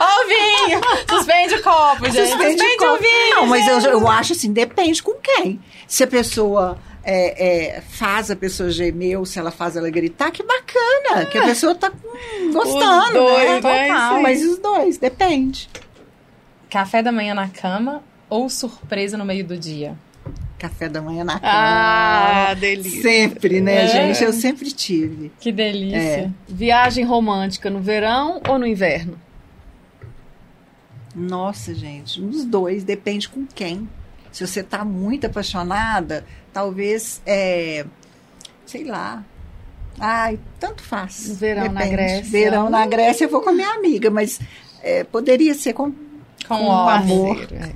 [0.00, 0.80] Ó o vinho!
[1.08, 2.28] Suspende o copo, gente.
[2.30, 3.36] Suspende, Suspende o com- vinho.
[3.36, 5.60] Não, mas eu, eu acho assim, depende com quem.
[5.86, 10.30] Se a pessoa é, é, faz a pessoa gemer ou se ela faz ela gritar,
[10.30, 11.26] que bacana.
[11.26, 13.54] Que a pessoa tá hum, gostando, Os dois, né?
[13.54, 13.88] né?
[13.88, 14.22] Total.
[14.22, 15.68] Mas os dois, depende.
[16.68, 19.96] Café da manhã na cama ou surpresa no meio do dia?
[20.58, 21.52] Café da manhã na cama.
[21.52, 23.00] Ah, delícia.
[23.02, 23.88] Sempre, né, É.
[23.88, 24.22] gente?
[24.22, 25.32] Eu sempre tive.
[25.40, 26.32] Que delícia.
[26.46, 29.18] Viagem romântica no verão ou no inverno?
[31.14, 33.88] Nossa, gente, os dois, depende com quem.
[34.32, 37.84] Se você tá muito apaixonada, talvez, é,
[38.66, 39.24] sei lá.
[39.98, 41.38] Ai, tanto faz.
[41.38, 41.90] Verão na Depende.
[41.90, 42.30] Grécia.
[42.30, 44.40] Verão na Grécia eu vou com a minha amiga, mas
[44.82, 45.90] é, poderia ser com.
[45.92, 47.12] Com, Com ódio.
[47.14, 47.36] amor.
[47.36, 47.72] Parceiro, é.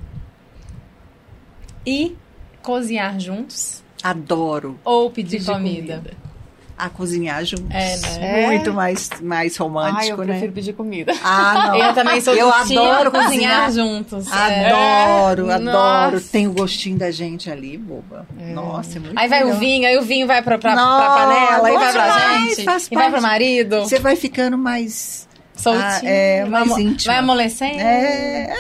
[1.87, 2.17] E
[2.63, 6.03] cozinhar juntos Adoro ou pedir, Pedir comida?
[6.77, 7.67] A cozinhar juntos.
[7.71, 8.43] É, né?
[8.43, 8.47] É?
[8.47, 10.27] Muito mais, mais Ai, eu romântico, né?
[10.27, 11.13] prefiro pedir comida.
[11.23, 11.77] Ah, não.
[11.77, 13.73] Eu também sou Eu adoro cozinhar cozinhar.
[13.73, 14.27] juntos.
[14.33, 14.71] É.
[14.71, 15.55] Adoro, É.
[15.55, 16.15] adoro.
[16.17, 16.29] Nossa.
[16.33, 18.27] Tem o gostinho da gente ali, boba.
[18.53, 21.15] Nossa, é muito Aí vai o vinho, aí o vinho vai pra, pra, pra Nossa,
[21.21, 23.81] panela, aí vai pra demais, gente, faz e vai pro marido.
[23.81, 25.85] Você vai ficando mais Soltinho.
[25.87, 27.13] Ah, é, mais vai, íntima.
[27.15, 27.79] Vai amolecendo.
[27.81, 28.53] É,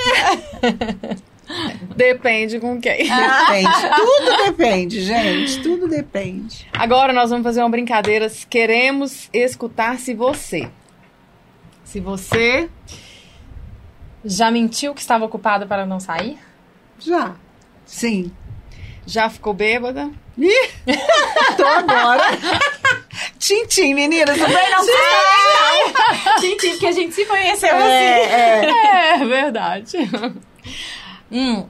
[1.96, 2.98] Depende com quem.
[3.08, 3.70] depende.
[3.96, 5.62] Tudo depende, gente.
[5.62, 6.66] Tudo depende.
[6.72, 8.30] Agora nós vamos fazer uma brincadeira.
[8.48, 10.68] Queremos escutar se você.
[11.84, 12.68] Se você.
[14.24, 16.38] Já mentiu que estava ocupado para não sair?
[16.98, 17.34] Já.
[17.84, 18.32] Sim.
[19.06, 20.10] Já ficou bêbada?
[21.56, 22.22] Tô agora.
[23.38, 24.36] Tintim, meninas.
[24.38, 26.40] Não vem não.
[26.40, 29.14] Gente, porque a gente se conheceu É, é.
[29.14, 29.96] É verdade.
[31.30, 31.66] Hum.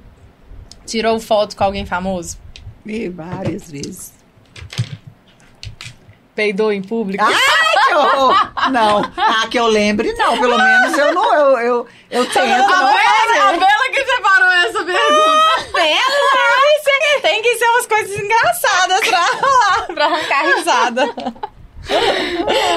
[0.86, 2.38] Tirou foto com alguém famoso?
[2.84, 4.12] E várias vezes.
[6.34, 7.24] Peidou em público?
[7.24, 8.52] Ai, que horror!
[8.70, 9.12] Não.
[9.16, 10.38] Ah, que eu lembre, não.
[10.38, 11.34] Pelo menos eu não.
[11.34, 15.72] Eu, eu, eu tento A não Bela, a Bela que separou essa pergunta.
[15.72, 16.24] Bela!
[17.22, 21.14] Tem que ser umas coisas engraçadas pra rolar, pra arrancar risada.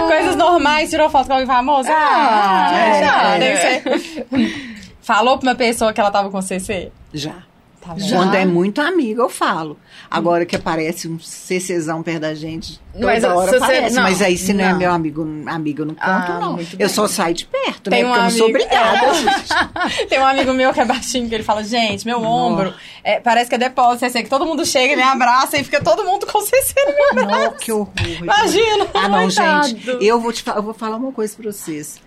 [0.07, 1.89] Coisas normais, tirou foto com alguém famoso?
[1.91, 3.39] Ah, é, é.
[3.39, 4.87] deve ser.
[5.01, 6.91] Falou pra uma pessoa que ela tava com CC?
[7.13, 7.43] Já.
[7.79, 7.95] Tá?
[8.09, 9.77] Quando é muito amigo, eu falo.
[10.09, 13.95] Agora que aparece um CCzão perto da gente, toda Mas, hora se você- aparece.
[13.95, 14.77] mas aí, se não, é não.
[14.79, 16.59] meu amigo, amigo eu não conto, Ah, não.
[16.77, 18.09] Eu só saio de perto, Tem né?
[18.09, 18.99] um Porque eu não sou obrigada.
[20.09, 22.73] Tem um amigo meu que é baixinho, que ele fala, gente, meu ombro,
[23.03, 25.81] é, parece que é depósito CC, que todo mundo chega e me abraça e fica
[25.81, 26.73] todo mundo com CC
[27.13, 27.89] no meu Não, que horror.
[28.21, 28.87] Imagina.
[28.93, 29.67] Ah, não, coitado.
[29.67, 29.97] gente.
[30.05, 32.01] Eu vou, te eu vou falar uma coisa pra vocês.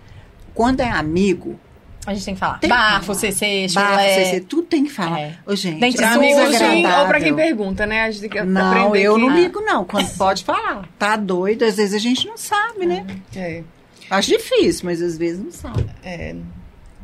[0.53, 1.59] Quando é amigo,
[2.05, 2.59] A gente tem que falar.
[2.59, 3.13] Tem Bafo.
[3.13, 3.85] CC, chulé.
[3.85, 5.19] barra, CC, tudo tem que falar.
[5.19, 5.37] É.
[5.45, 8.01] Ô, gente, Tem que Pra é amigos sim, ou pra quem pergunta, né?
[8.03, 9.85] A gente tem que Não, aprender eu que- não ligo, não.
[9.85, 10.87] Quando pode falar.
[10.97, 13.05] Tá doido, às vezes a gente não sabe, né?
[13.35, 13.63] É,
[14.09, 15.85] Acho difícil, mas às vezes não sabe.
[16.03, 16.35] é.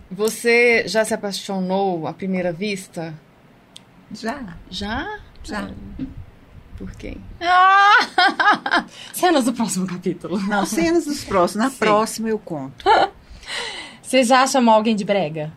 [0.09, 3.13] Você já se apaixonou à primeira vista?
[4.11, 5.19] Já, Já?
[5.43, 5.69] já.
[6.77, 7.17] Por quem?
[9.13, 10.39] Cenas do próximo capítulo.
[10.47, 11.65] Não, cenas dos próximos.
[11.65, 11.77] Na Sim.
[11.77, 12.85] próxima eu conto.
[14.07, 15.51] Você já chamou alguém de brega?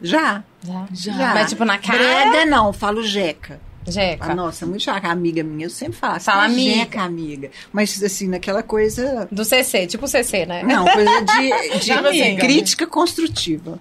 [0.00, 0.42] Já.
[0.64, 0.86] Já.
[0.90, 1.34] Já.
[1.34, 1.98] Mas tipo na cara?
[1.98, 3.60] Brega não, falo jeca.
[3.86, 4.32] Jeca.
[4.32, 5.66] Ah, nossa, muito chaca, amiga minha.
[5.66, 6.76] Eu sempre falo, Fala fala amiga.
[6.76, 7.50] jeca, amiga.
[7.70, 9.28] Mas assim, naquela coisa.
[9.30, 10.62] Do CC, tipo CC, né?
[10.62, 13.78] Não, coisa de, de assim, crítica construtiva.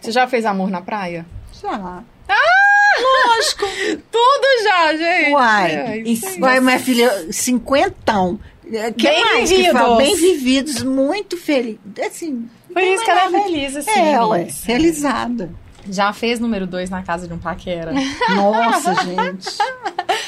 [0.00, 1.26] Você já fez amor na praia?
[1.60, 2.02] Já.
[4.10, 5.32] Tudo já, gente!
[5.32, 5.72] Uai.
[5.72, 6.02] É.
[6.38, 8.38] Vai, minha filha, cinquentão.
[8.72, 9.98] É, Que Bem mais que fala?
[9.98, 9.98] vividos.
[9.98, 11.78] Bem vividos, muito felizes.
[12.06, 13.90] Assim, Por isso que ela é feliz, assim.
[13.90, 14.64] é, ué, Miss.
[14.64, 15.50] realizada.
[15.90, 17.92] Já fez número dois na casa de um paquera.
[18.36, 19.48] Nossa, gente.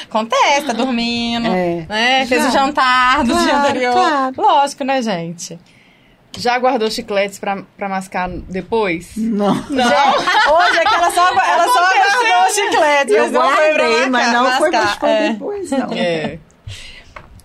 [0.09, 1.47] Acontece, tá dormindo.
[1.47, 1.85] É.
[1.87, 2.25] Né?
[2.25, 3.93] Fez o jantar do dia Claro, anterior.
[3.93, 4.33] claro.
[4.37, 5.59] Lógico, né, gente?
[6.37, 9.11] Já guardou chicletes pra, pra mascar depois?
[9.17, 9.51] Não.
[9.51, 13.11] Hoje é que ela só, ela só guardou o chiclete.
[13.11, 15.07] Eu não guardei, mas mascar- não foi pra mascar.
[15.09, 15.29] É.
[15.33, 15.89] depois, não.
[15.93, 16.39] É.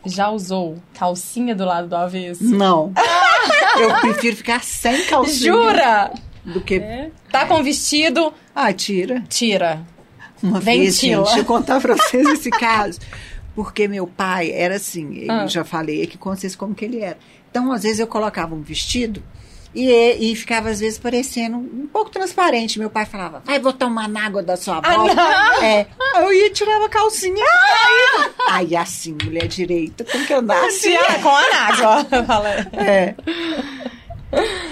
[0.07, 2.45] Já usou calcinha do lado do avesso?
[2.45, 2.93] Não.
[3.79, 5.53] Eu prefiro ficar sem calcinha.
[5.53, 6.13] Jura?
[6.45, 6.81] Do que.
[7.31, 9.23] Tá com vestido, Ah, tira.
[9.29, 9.85] tira.
[10.43, 11.17] Uma vez, Ventila.
[11.17, 13.01] gente, deixa eu contar pra vocês esse caso.
[13.55, 15.47] Porque meu pai era assim, eu Ah.
[15.47, 17.19] já falei aqui com vocês como que ele era.
[17.51, 19.23] Então, às vezes, eu colocava um vestido
[19.75, 22.79] e, e ficava, às vezes, parecendo um pouco transparente.
[22.79, 25.09] Meu pai falava, vai, vou tomar na água da sua avó.
[25.63, 27.45] é, aí eu ia e tirava a calcinha.
[27.45, 30.91] Aí, aí, assim, mulher direita, tem que andar assim.
[30.91, 32.07] Tira com a água.
[32.73, 33.15] É.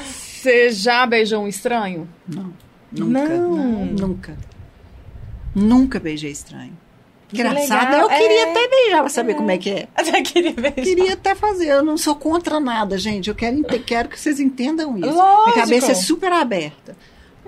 [0.04, 2.08] Você já beijou um estranho?
[2.28, 2.52] Não,
[2.92, 3.28] nunca.
[3.28, 3.84] Não.
[3.86, 4.38] Nunca.
[5.54, 6.76] Nunca beijei estranho.
[7.32, 8.50] Engraçado, legal, eu queria é.
[8.50, 9.88] até beijar pra saber como é que é.
[9.96, 10.72] Até queria ver.
[10.72, 13.28] Queria até fazer, eu não sou contra nada, gente.
[13.28, 15.08] Eu quero, quero que vocês entendam isso.
[15.10, 15.50] Lógico.
[15.50, 16.96] Minha cabeça é super aberta.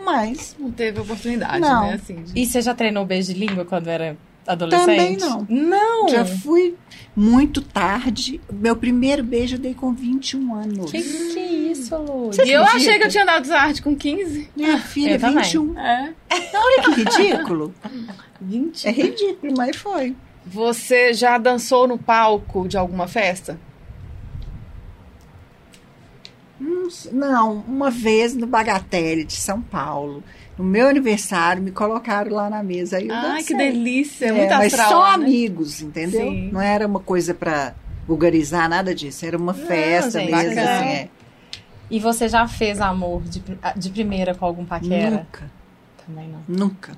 [0.03, 1.87] Mas Não teve oportunidade, Não.
[1.89, 1.95] né?
[1.95, 4.17] Assim, de- E você já treinou beijo de língua quando era
[4.47, 4.87] adolescente?
[4.87, 5.47] Também não.
[5.49, 6.09] Não.
[6.09, 6.77] já fui
[7.15, 8.41] muito tarde.
[8.53, 10.91] Meu primeiro beijo eu dei com 21 anos.
[10.91, 12.31] Que que é isso, Lu?
[12.45, 12.77] E eu acredita?
[12.77, 14.51] achei que eu tinha dado arte com 15.
[14.57, 15.43] Minha filha, eu também.
[15.43, 15.79] 21.
[15.79, 16.15] É.
[16.55, 17.75] Olha que ridículo.
[18.41, 18.87] 20.
[18.87, 20.15] É ridículo, mas foi.
[20.47, 23.59] Você já dançou no palco de alguma festa?
[27.13, 30.23] Não, uma vez no Bagatelle de São Paulo.
[30.59, 32.97] No meu aniversário, me colocaram lá na mesa.
[32.97, 34.27] Aí eu Ai, que delícia.
[34.27, 34.89] É, muito mas astral.
[34.91, 35.25] só né?
[35.27, 36.31] amigos, entendeu?
[36.31, 36.51] Sim.
[36.51, 37.75] Não era uma coisa pra
[38.07, 39.27] vulgarizar, nada disso.
[39.27, 40.77] Era uma festa gente, mesmo, bacana.
[40.79, 41.09] assim, é.
[41.91, 45.11] E você já fez amor de, pri- de primeira com algum paquera?
[45.19, 45.51] Nunca,
[46.07, 46.41] Também não.
[46.49, 46.93] nunca.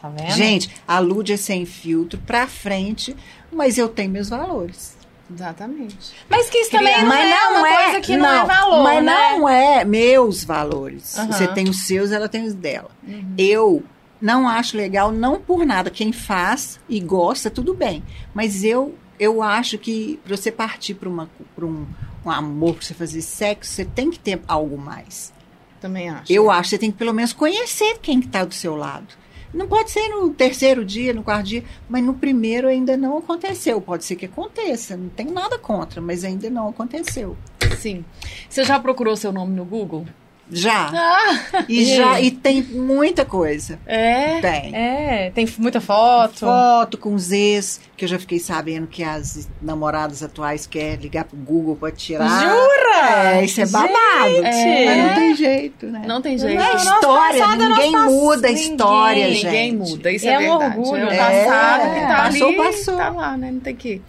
[0.00, 0.30] Tá vendo?
[0.32, 3.14] Gente, a Lud é sem filtro, pra frente,
[3.52, 4.96] mas eu tenho meus valores.
[5.32, 6.14] Exatamente.
[6.28, 9.12] Mas que isso também não mas é uma coisa que não, é valor, Mas né?
[9.12, 11.18] não é meus valores.
[11.18, 11.32] Aham.
[11.32, 12.90] Você tem os seus, ela tem os dela.
[13.38, 13.82] Eu
[14.20, 15.90] não acho legal, não por nada.
[15.90, 18.02] Quem faz e gosta, tudo bem.
[18.34, 21.86] Mas eu, eu acho que pra você partir para um,
[22.22, 25.32] com amor, pra você fazer sexo, você tem que ter algo mais.
[25.80, 26.32] Também acho.
[26.32, 29.06] Eu acho que você tem que pelo menos conhecer quem que tá do seu lado.
[29.54, 33.80] Não pode ser no terceiro dia, no quarto dia, mas no primeiro ainda não aconteceu.
[33.80, 37.36] Pode ser que aconteça, não tem nada contra, mas ainda não aconteceu.
[37.78, 38.04] Sim.
[38.48, 40.04] Você já procurou seu nome no Google?
[40.50, 40.90] Já.
[40.92, 43.78] Ah, E já e tem muita coisa.
[43.86, 44.40] é.
[44.40, 44.74] Tem.
[44.76, 46.40] É, tem muita foto.
[46.40, 51.24] Foto com os ex, que eu já fiquei sabendo que as namoradas atuais querem ligar
[51.24, 52.28] pro Google pra tirar.
[52.28, 53.36] Jura?
[53.36, 53.94] É, isso é babado.
[54.42, 54.86] Gente!
[54.86, 56.02] Mas não tem jeito, né?
[56.06, 56.54] Não tem jeito.
[56.60, 59.46] Não é história, passado é ninguém nosso muda a história, ninguém- gente.
[59.46, 60.78] Ninguém muda, isso é, É um verdade.
[60.78, 61.16] orgulho, é o né?
[61.16, 62.96] passado É, que tá passou, ali, passou.
[62.96, 63.50] tá lá, né?
[63.50, 64.02] Não tem que...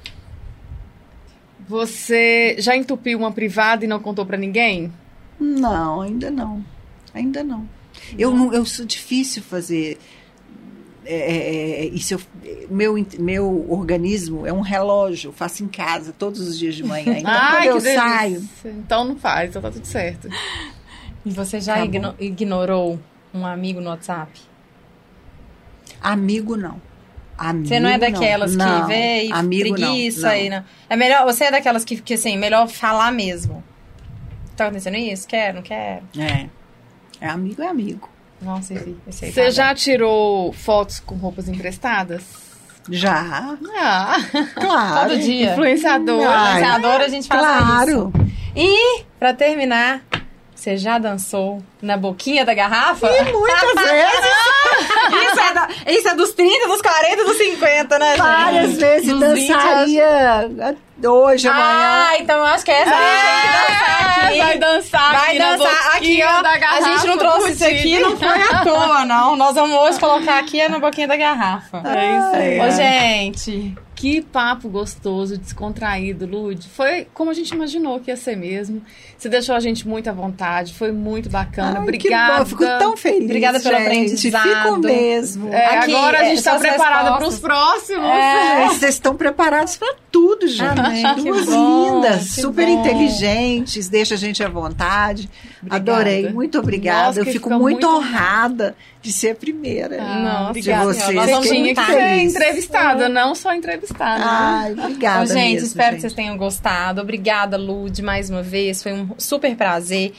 [1.68, 4.92] Você já entupiu uma privada e não contou pra ninguém?
[5.40, 6.64] Não, ainda não.
[7.14, 7.68] Ainda não.
[8.18, 9.98] Eu, não, eu sou difícil fazer.
[11.06, 16.12] é, é, é, isso eu- meu, meu organismo é um relógio, eu faço em casa
[16.18, 17.18] todos os dias de manhã.
[17.20, 18.02] Então, Ai, quando eu delícia.
[18.02, 18.50] saio.
[18.66, 20.28] Então não faz, então tá tudo certo.
[21.26, 21.86] E você já Tá bom.
[21.86, 23.00] igno- ignorou
[23.34, 24.32] um amigo no WhatsApp?
[26.02, 26.82] Amigo não.
[27.38, 28.82] Amigo, Você não é daquelas não.
[28.82, 30.36] que vê e Amigo, não, preguiça não.
[30.38, 30.64] e não.
[30.90, 33.64] É melhor, você é daquelas que, que assim, melhor falar mesmo.
[34.56, 35.28] Tá acontecendo isso?
[35.28, 36.03] Quero, não quero.
[36.18, 36.47] É.
[37.22, 38.10] É amigo, é amigo.
[38.41, 42.24] Nossa, esse, esse aí Você tá já tirou fotos com roupas emprestadas?
[42.89, 44.18] Já, Ah,
[44.56, 45.10] claro.
[45.10, 45.51] Todo dia.
[45.53, 46.22] influenciador.
[46.28, 47.89] Ai, Influenciadora, a gente faz Claro.
[47.89, 48.14] isso.
[48.56, 50.03] E, pra terminar,
[50.56, 53.08] você já dançou na boquinha da garrafa?
[53.08, 58.22] Muitas vezes, Isso é, da- isso é dos 30, dos 40, dos 50, né, gente?
[58.22, 62.06] várias vezes, Dos 20, dançaria hoje, amanhã.
[62.10, 64.38] Ah, então eu acho que essa a gente tem que dançar aqui.
[64.39, 66.41] vai dançar Vai aqui na dançar aqui, boquinha ó.
[66.41, 69.36] da A gente não trouxe isso aqui, não foi à toa, não.
[69.36, 71.82] Nós vamos hoje colocar aqui é na boquinha da garrafa.
[71.86, 72.60] É isso aí.
[72.60, 73.76] Ô, gente.
[74.06, 76.70] Que papo gostoso, descontraído, Lud.
[76.70, 78.80] Foi como a gente imaginou que ia ser mesmo.
[79.18, 81.80] Você deixou a gente muito à vontade, foi muito bacana.
[81.80, 82.34] Ai, Obrigada.
[82.34, 83.24] Que bom, eu fico tão feliz.
[83.24, 83.88] Obrigada pelo gente.
[83.88, 84.43] aprendizado.
[84.43, 85.51] Fico mesmo.
[85.51, 88.06] É, Aqui, agora a é, gente está suas preparada para os próximos.
[88.06, 88.68] É.
[88.68, 90.80] Vocês estão preparados para tudo, gente.
[90.80, 92.80] Amém, Duas bom, lindas, super bom.
[92.80, 95.28] inteligentes, deixa a gente à vontade.
[95.64, 95.91] Obrigada.
[95.91, 97.08] Adorei, muito obrigada.
[97.08, 98.76] Nós eu fico muito muito honrada
[99.06, 100.01] de ser a primeira.
[100.01, 101.16] Ah, Nossa, obrigada, de vocês.
[101.16, 104.20] Nós vamos que ser entrevistada, não só entrevistada.
[104.20, 104.26] né?
[104.28, 105.28] Ai, obrigada.
[105.28, 105.95] Gente, mesmo, espero gente.
[105.95, 107.01] que vocês tenham gostado.
[107.01, 108.82] Obrigada, Lud, mais uma vez.
[108.82, 110.14] Foi um super prazer.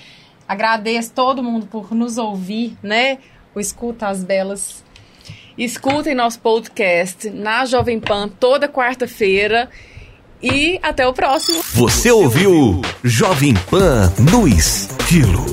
[0.47, 3.19] Agradeço todo mundo por nos ouvir, né?
[3.53, 4.85] O Escuta as Belas.
[5.59, 9.69] Escutem nosso podcast na Jovem Pan toda quarta-feira.
[10.41, 11.61] E até o próximo.
[11.73, 15.45] Você ouviu Jovem Pan no Estilo.